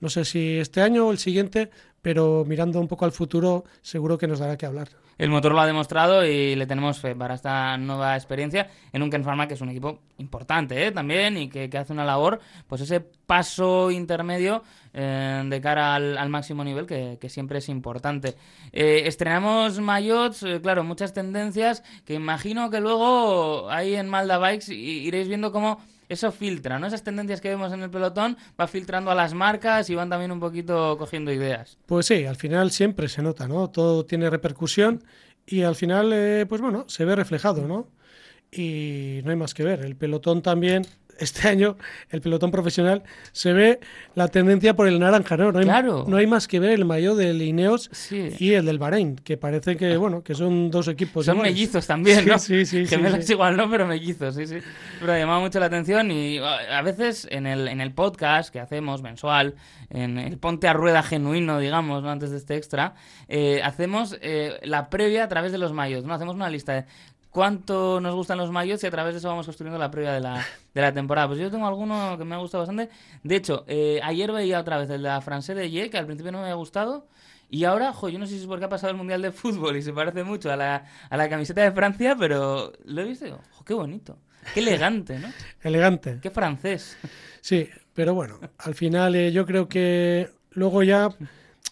No 0.00 0.08
sé 0.08 0.24
si 0.24 0.58
este 0.58 0.80
año 0.80 1.06
o 1.06 1.12
el 1.12 1.18
siguiente, 1.18 1.70
pero 2.02 2.44
mirando 2.46 2.80
un 2.80 2.88
poco 2.88 3.04
al 3.04 3.12
futuro, 3.12 3.64
seguro 3.82 4.16
que 4.16 4.28
nos 4.28 4.38
dará 4.38 4.56
que 4.56 4.66
hablar. 4.66 4.88
El 5.18 5.30
motor 5.30 5.52
lo 5.52 5.60
ha 5.60 5.66
demostrado 5.66 6.24
y 6.24 6.54
le 6.54 6.66
tenemos 6.66 7.00
fe 7.00 7.16
para 7.16 7.34
esta 7.34 7.76
nueva 7.76 8.14
experiencia 8.14 8.70
en 8.92 9.02
un 9.02 9.10
Pharma 9.10 9.48
que 9.48 9.54
es 9.54 9.60
un 9.60 9.68
equipo 9.68 9.98
importante 10.18 10.86
¿eh? 10.86 10.92
también 10.92 11.36
y 11.36 11.48
que, 11.48 11.68
que 11.68 11.76
hace 11.76 11.92
una 11.92 12.04
labor, 12.04 12.38
pues 12.68 12.82
ese 12.82 13.00
paso 13.00 13.90
intermedio 13.90 14.62
eh, 14.94 15.42
de 15.44 15.60
cara 15.60 15.96
al, 15.96 16.28
máximo 16.28 16.62
nivel 16.62 16.86
que, 16.86 17.18
que 17.20 17.28
siempre 17.28 17.58
es 17.58 17.68
importante. 17.68 18.36
Eh, 18.72 19.02
estrenamos 19.06 19.80
mayots, 19.80 20.44
eh, 20.44 20.60
claro, 20.62 20.84
muchas 20.84 21.12
tendencias 21.12 21.82
que 22.04 22.14
imagino 22.14 22.70
que 22.70 22.78
luego 22.78 23.68
ahí 23.70 23.96
en 23.96 24.08
Malda 24.08 24.38
Bikes 24.38 24.72
iréis 24.72 25.26
viendo 25.26 25.50
cómo 25.50 25.80
eso 26.08 26.32
filtra, 26.32 26.78
¿no? 26.78 26.86
Esas 26.86 27.02
tendencias 27.02 27.40
que 27.40 27.48
vemos 27.48 27.72
en 27.72 27.82
el 27.82 27.90
pelotón 27.90 28.36
va 28.58 28.66
filtrando 28.66 29.10
a 29.10 29.14
las 29.14 29.34
marcas 29.34 29.90
y 29.90 29.94
van 29.94 30.10
también 30.10 30.32
un 30.32 30.40
poquito 30.40 30.96
cogiendo 30.98 31.32
ideas. 31.32 31.78
Pues 31.86 32.06
sí, 32.06 32.24
al 32.24 32.36
final 32.36 32.70
siempre 32.70 33.08
se 33.08 33.22
nota, 33.22 33.46
¿no? 33.46 33.70
Todo 33.70 34.04
tiene 34.04 34.30
repercusión 34.30 35.02
y 35.46 35.62
al 35.62 35.76
final, 35.76 36.12
eh, 36.12 36.46
pues 36.48 36.60
bueno, 36.60 36.84
se 36.88 37.04
ve 37.04 37.16
reflejado, 37.16 37.66
¿no? 37.66 37.88
Y 38.50 39.20
no 39.24 39.30
hay 39.30 39.36
más 39.36 39.54
que 39.54 39.64
ver. 39.64 39.84
El 39.84 39.96
pelotón 39.96 40.42
también, 40.42 40.86
este 41.18 41.48
año, 41.48 41.76
el 42.10 42.20
pelotón 42.20 42.50
profesional, 42.50 43.02
se 43.32 43.52
ve 43.52 43.80
la 44.14 44.28
tendencia 44.28 44.74
por 44.74 44.88
el 44.88 44.98
naranja, 44.98 45.36
¿no? 45.36 45.52
No 45.52 45.58
hay, 45.58 45.64
Claro. 45.64 46.04
no 46.08 46.16
hay 46.16 46.26
más 46.26 46.48
que 46.48 46.60
ver 46.60 46.70
el 46.72 46.84
mayo 46.84 47.14
del 47.14 47.40
Ineos 47.42 47.88
Sí. 47.92 48.30
y 48.38 48.52
el 48.52 48.66
del 48.66 48.78
Bahrein, 48.78 49.16
que 49.16 49.36
parece 49.36 49.76
que, 49.76 49.96
bueno, 49.96 50.22
que 50.22 50.34
son 50.34 50.70
dos 50.70 50.88
equipos 50.88 51.26
Son 51.26 51.36
iguales. 51.36 51.54
mellizos 51.54 51.86
también, 51.86 52.20
Sí, 52.20 52.26
¿no? 52.26 52.38
sí, 52.38 52.66
sí, 52.66 52.86
sí, 52.86 52.86
Gemelos 52.86 53.24
sí. 53.24 53.32
igual 53.32 53.56
no, 53.56 53.70
pero 53.70 53.86
mellizos, 53.86 54.34
sí, 54.34 54.46
sí. 54.46 54.58
Pero 55.00 55.12
ha 55.12 55.18
llamado 55.18 55.40
mucho 55.40 55.58
la 55.60 55.66
atención 55.66 56.10
y 56.10 56.38
a 56.38 56.78
a 56.78 56.82
veces 56.82 57.26
en 57.30 57.46
el, 57.46 57.66
en 57.68 57.80
el 57.80 57.92
podcast 57.92 58.52
que 58.52 58.60
hacemos 58.60 59.02
mensual, 59.02 59.54
en 59.90 60.18
el 60.18 60.38
Ponte 60.38 60.68
a 60.68 60.72
Rueda 60.72 61.02
genuino, 61.02 61.58
digamos, 61.58 62.02
¿no? 62.02 62.10
antes 62.10 62.30
de 62.30 62.36
este 62.36 62.56
extra, 62.56 62.94
eh, 63.28 63.60
hacemos 63.64 64.16
eh, 64.20 64.58
la 64.62 64.90
previa 64.90 65.24
a 65.24 65.28
través 65.28 65.50
de 65.52 65.58
los 65.58 65.72
mayos, 65.72 66.04
¿no? 66.04 66.14
Hacemos 66.14 66.34
una 66.34 66.48
lista 66.50 66.72
de 66.74 66.84
cuánto 67.30 68.00
nos 68.00 68.14
gustan 68.14 68.38
los 68.38 68.50
mayos 68.50 68.82
y 68.82 68.86
a 68.86 68.90
través 68.90 69.14
de 69.14 69.18
eso 69.18 69.28
vamos 69.28 69.46
construyendo 69.46 69.78
la 69.78 69.90
previa 69.90 70.12
de 70.12 70.20
la, 70.20 70.44
de 70.74 70.80
la 70.80 70.92
temporada. 70.92 71.28
Pues 71.28 71.40
yo 71.40 71.50
tengo 71.50 71.66
alguno 71.66 72.16
que 72.18 72.24
me 72.24 72.34
ha 72.34 72.38
gustado 72.38 72.62
bastante. 72.62 72.90
De 73.22 73.36
hecho, 73.36 73.64
eh, 73.66 74.00
ayer 74.02 74.32
veía 74.32 74.60
otra 74.60 74.78
vez 74.78 74.90
el 74.90 75.02
de 75.02 75.08
la 75.08 75.20
France 75.20 75.54
de 75.54 75.70
Ye, 75.70 75.90
que 75.90 75.98
al 75.98 76.06
principio 76.06 76.32
no 76.32 76.38
me 76.38 76.44
había 76.44 76.54
gustado. 76.54 77.06
Y 77.50 77.64
ahora, 77.64 77.92
jo, 77.92 78.08
yo 78.08 78.18
no 78.18 78.26
sé 78.26 78.34
si 78.34 78.40
es 78.40 78.46
porque 78.46 78.66
ha 78.66 78.68
pasado 78.68 78.90
el 78.90 78.96
Mundial 78.96 79.22
de 79.22 79.32
Fútbol 79.32 79.76
y 79.76 79.82
se 79.82 79.92
parece 79.92 80.22
mucho 80.22 80.52
a 80.52 80.56
la, 80.56 80.84
a 81.08 81.16
la 81.16 81.28
camiseta 81.30 81.62
de 81.62 81.72
Francia, 81.72 82.14
pero 82.18 82.72
lo 82.84 83.00
he 83.00 83.04
visto 83.04 83.24
y 83.24 83.28
digo, 83.28 83.40
jo, 83.52 83.64
qué 83.64 83.72
bonito, 83.72 84.18
qué 84.52 84.60
elegante, 84.60 85.18
¿no? 85.18 85.28
Elegante. 85.62 86.18
Qué 86.20 86.30
francés. 86.30 86.98
Sí, 87.40 87.68
pero 87.94 88.12
bueno, 88.12 88.38
al 88.58 88.74
final 88.74 89.14
eh, 89.14 89.32
yo 89.32 89.46
creo 89.46 89.66
que 89.66 90.30
luego 90.50 90.82
ya 90.82 91.08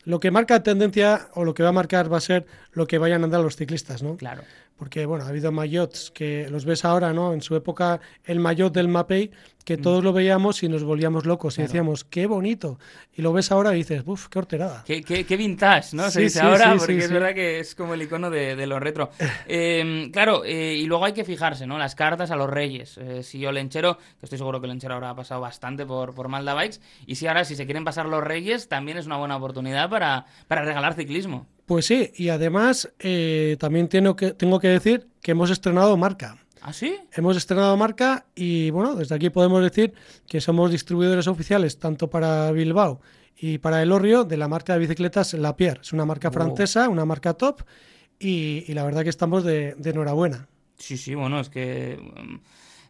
lo 0.05 0.19
que 0.19 0.31
marca 0.31 0.63
tendencia 0.63 1.29
o 1.35 1.45
lo 1.45 1.53
que 1.53 1.63
va 1.63 1.71
a 1.71 1.73
marcar 1.73 2.11
va 2.11 2.17
a 2.17 2.21
ser 2.21 2.47
lo 2.73 2.87
que 2.87 2.97
vayan 2.97 3.23
a 3.23 3.25
andar 3.25 3.43
los 3.43 3.57
ciclistas, 3.57 4.03
¿no? 4.03 4.17
Claro. 4.17 4.43
Porque, 4.77 5.07
bueno, 5.07 5.25
ha 5.25 5.29
habido 5.29 5.51
maillots 5.53 6.11
que 6.11 6.49
los 6.51 6.67
ves 6.67 6.85
ahora, 6.85 7.13
¿no? 7.15 7.33
En 7.33 7.41
su 7.41 7.57
época, 7.57 7.99
el 8.25 8.41
maillot 8.41 8.75
del 8.75 8.89
Mapei, 8.89 9.31
que 9.65 9.77
todos 9.79 10.05
lo 10.05 10.13
veíamos 10.13 10.63
y 10.63 10.69
nos 10.69 10.85
volvíamos 10.85 11.25
locos 11.27 11.59
y 11.59 11.63
Mm. 11.63 11.65
Decíamos, 11.65 12.05
qué 12.05 12.27
bonito. 12.27 12.79
Y 13.15 13.23
lo 13.23 13.33
ves 13.33 13.51
ahora 13.51 13.73
y 13.75 13.79
dices, 13.79 14.03
uff, 14.07 14.29
qué 14.29 14.39
horterada. 14.39 14.85
Qué, 14.87 15.03
qué, 15.03 15.25
qué 15.25 15.37
vintage, 15.37 15.97
¿no? 15.97 16.05
Se 16.05 16.11
Sí, 16.11 16.21
dice 16.25 16.41
sí, 16.41 16.47
ahora, 16.47 16.73
sí, 16.75 16.79
porque 16.79 16.99
es 16.99 17.11
verdad 17.11 17.35
que 17.35 17.59
es 17.59 17.75
como 17.75 17.95
el 17.95 18.03
icono 18.03 18.31
de, 18.31 18.55
de 18.55 18.67
lo 18.67 18.79
retro. 18.79 19.11
Eh, 19.49 20.11
claro, 20.13 20.45
eh, 20.45 20.75
y 20.75 20.85
luego 20.87 21.05
hay 21.07 21.13
que 21.15 21.25
fijarse, 21.25 21.67
¿no? 21.67 21.79
Las 21.79 21.95
cartas 21.95 22.31
a 22.31 22.37
los 22.37 22.51
reyes. 22.51 22.99
Eh, 22.99 23.23
si 23.23 23.39
yo 23.39 23.51
Lenchero, 23.53 23.97
que 23.97 24.27
estoy 24.27 24.39
seguro 24.39 24.61
que 24.61 24.67
Lenchero 24.67 24.95
ahora 24.95 25.11
ha 25.11 25.17
pasado 25.17 25.41
bastante 25.41 25.87
por, 25.87 26.15
por 26.15 26.29
Malda 26.29 26.53
Bikes, 26.55 26.81
y 27.07 27.15
si 27.17 27.27
ahora, 27.27 27.45
si 27.45 27.57
se 27.57 27.65
quieren 27.65 27.85
pasar 27.85 28.07
los 28.07 28.23
reyes, 28.23 28.69
también 28.69 28.99
es 28.99 29.07
una 29.07 29.17
buena 29.17 29.37
oportunidad 29.37 29.89
para, 29.89 30.27
para 30.49 30.63
regalar 30.65 30.95
ciclismo. 30.95 31.47
Pues 31.67 31.87
sí, 31.87 32.13
y 32.17 32.29
además 32.29 32.91
eh, 33.01 33.57
también 33.59 33.89
tengo 33.89 34.15
que, 34.17 34.33
tengo 34.33 34.61
que 34.61 34.69
decir 34.69 35.09
que 35.21 35.33
hemos 35.33 35.51
estrenado 35.51 35.97
marca. 35.97 36.39
¿Ah, 36.63 36.73
sí? 36.73 36.97
Hemos 37.13 37.37
estrenado 37.37 37.77
marca 37.77 38.27
y 38.35 38.71
bueno, 38.71 38.95
desde 38.97 39.15
aquí 39.15 39.31
podemos 39.31 39.63
decir 39.63 39.93
que 40.29 40.41
somos 40.41 40.71
distribuidores 40.71 41.27
oficiales 41.29 41.79
tanto 41.79 42.09
para 42.09 42.51
Bilbao 42.53 43.01
y 43.37 43.59
para 43.59 43.83
El 43.83 43.93
Orrio 43.93 44.25
de 44.25 44.37
la 44.37 44.49
marca 44.49 44.73
de 44.73 44.79
bicicletas 44.81 45.35
Lapierre. 45.35 45.81
Es 45.83 45.93
una 45.93 46.05
marca 46.05 46.29
Oh. 46.29 46.33
francesa, 46.33 46.89
una 46.89 47.05
marca 47.05 47.35
top 47.35 47.63
y, 48.19 48.65
y 48.67 48.75
la 48.75 48.85
verdad 48.85 49.03
que 49.03 49.11
estamos 49.11 49.45
de, 49.45 49.75
de 49.77 49.91
enhorabuena. 49.91 50.49
Sí, 50.79 50.97
sí, 50.97 51.15
bueno, 51.15 51.41
es 51.41 51.49
que... 51.51 51.99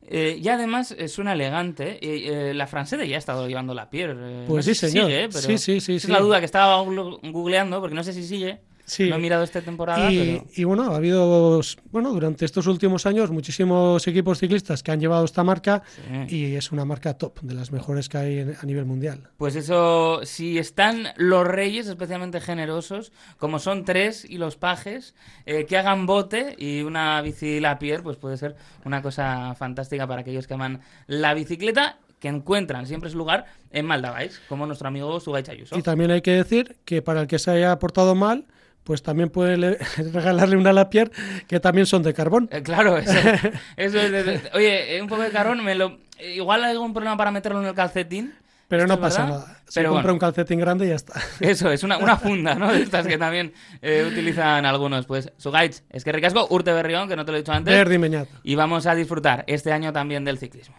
eh, 0.08 0.38
y 0.42 0.48
además 0.48 0.94
eh, 0.96 1.08
suena 1.08 1.32
elegante. 1.32 1.98
eh, 2.00 2.50
eh, 2.50 2.54
la 2.54 2.66
francesa 2.66 3.04
ya 3.04 3.16
ha 3.16 3.18
estado 3.18 3.46
llevando 3.48 3.74
la 3.74 3.88
piel. 3.90 4.16
eh, 4.18 4.44
Pues 4.46 4.66
no 4.66 4.74
sí, 4.74 4.78
sé 4.78 4.86
si 4.86 4.92
señor. 4.92 5.06
sigue, 5.10 5.28
pero 5.28 5.40
Sí, 5.40 5.58
sí, 5.58 5.80
sí, 5.80 5.96
esa 5.96 6.06
sí. 6.06 6.12
Es 6.12 6.18
la 6.18 6.20
duda 6.20 6.38
que 6.40 6.46
estaba 6.46 6.80
googleando, 6.80 7.80
porque 7.80 7.94
no 7.94 8.04
sé 8.04 8.12
si 8.12 8.24
sigue. 8.24 8.60
Sí. 8.86 9.10
No 9.10 9.16
he 9.16 9.18
mirado 9.18 9.42
esta 9.42 9.60
temporada, 9.60 10.10
Y, 10.12 10.18
pero... 10.38 10.44
y 10.54 10.64
bueno, 10.64 10.92
ha 10.92 10.96
habido, 10.96 11.60
bueno, 11.90 12.12
durante 12.12 12.44
estos 12.44 12.68
últimos 12.68 13.04
años 13.04 13.32
muchísimos 13.32 14.06
equipos 14.06 14.38
ciclistas 14.38 14.82
que 14.84 14.92
han 14.92 15.00
llevado 15.00 15.24
esta 15.24 15.42
marca 15.42 15.82
Sí. 16.28 16.36
y 16.36 16.54
es 16.54 16.70
una 16.70 16.84
marca 16.84 17.14
top, 17.14 17.40
de 17.40 17.54
las 17.54 17.72
mejores 17.72 18.08
que 18.08 18.18
hay 18.18 18.38
en- 18.38 18.56
a 18.60 18.64
nivel 18.64 18.84
mundial. 18.84 19.28
Pues 19.38 19.56
eso, 19.56 20.20
si 20.22 20.56
están 20.58 21.08
los 21.16 21.44
reyes 21.46 21.88
especialmente 21.88 22.40
generosos, 22.40 23.10
como 23.38 23.58
son 23.58 23.84
tres 23.84 24.24
y 24.24 24.38
los 24.38 24.56
pajes, 24.56 25.14
eh, 25.46 25.66
que 25.66 25.76
hagan 25.76 26.06
bote 26.06 26.54
y 26.56 26.82
una 26.82 27.20
bici 27.22 27.58
Lapierre, 27.58 28.04
pues 28.04 28.16
puede 28.16 28.36
ser 28.36 28.54
una 28.84 29.02
cosa 29.02 29.54
fantástica 29.56 30.06
para 30.06 30.20
aquellos 30.20 30.46
que 30.46 30.54
aman 30.54 30.80
la 31.08 31.34
bicicleta, 31.34 31.98
que 32.20 32.28
encuentran 32.28 32.86
siempre 32.86 33.10
su 33.10 33.18
lugar 33.18 33.44
en 33.72 33.84
Maldavais, 33.84 34.40
como 34.48 34.64
nuestro 34.64 34.88
amigo 34.88 35.20
Sugay 35.20 35.42
Chayuso. 35.42 35.76
Y 35.76 35.82
también 35.82 36.10
hay 36.12 36.22
que 36.22 36.30
decir 36.30 36.76
que 36.84 37.02
para 37.02 37.20
el 37.20 37.26
que 37.26 37.38
se 37.38 37.50
haya 37.50 37.78
portado 37.78 38.14
mal, 38.14 38.46
pues 38.86 39.02
también 39.02 39.28
puede 39.28 39.56
le- 39.58 39.78
regalarle 40.12 40.56
una 40.56 40.72
Lapierre 40.72 41.10
que 41.48 41.60
también 41.60 41.86
son 41.86 42.02
de 42.02 42.14
carbón. 42.14 42.48
Eh, 42.52 42.62
claro, 42.62 42.96
eso, 42.96 43.12
eso 43.76 43.98
es 44.00 44.10
de- 44.12 44.22
de- 44.22 44.40
Oye, 44.54 44.96
eh, 44.96 45.02
un 45.02 45.08
poco 45.08 45.22
de 45.22 45.30
carbón, 45.30 45.62
me 45.64 45.74
lo, 45.74 45.98
eh, 46.18 46.34
igual 46.36 46.64
hay 46.64 46.70
algún 46.70 46.94
problema 46.94 47.16
para 47.16 47.30
meterlo 47.32 47.60
en 47.60 47.66
el 47.66 47.74
calcetín. 47.74 48.32
Pero 48.68 48.82
¿Esto 48.82 48.94
no 48.96 49.00
pasa 49.00 49.24
verdad? 49.24 49.38
nada. 49.46 49.60
Se 49.68 49.80
Pero 49.80 49.90
compra 49.90 50.02
bueno. 50.04 50.14
un 50.14 50.18
calcetín 50.18 50.58
grande 50.60 50.86
y 50.86 50.88
ya 50.88 50.94
está. 50.96 51.20
Eso, 51.40 51.70
es 51.70 51.82
una, 51.84 51.98
una 51.98 52.16
funda, 52.16 52.54
¿no? 52.56 52.72
De 52.72 52.82
estas 52.82 53.06
que 53.06 53.16
también 53.18 53.52
eh, 53.82 54.04
utilizan 54.10 54.64
algunos. 54.66 55.06
Pues, 55.06 55.30
Sugaitz, 55.36 55.82
es 55.90 56.02
que 56.04 56.10
ricasco, 56.12 56.46
Urte 56.50 56.72
Berrión, 56.72 57.08
que 57.08 57.14
no 57.16 57.24
te 57.24 57.30
lo 57.32 57.38
he 57.38 57.42
dicho 57.42 57.52
antes. 57.52 57.72
Verdi 57.74 57.98
Meñat. 57.98 58.28
Y 58.42 58.54
vamos 58.56 58.86
a 58.86 58.94
disfrutar 58.94 59.44
este 59.46 59.72
año 59.72 59.92
también 59.92 60.24
del 60.24 60.38
ciclismo. 60.38 60.74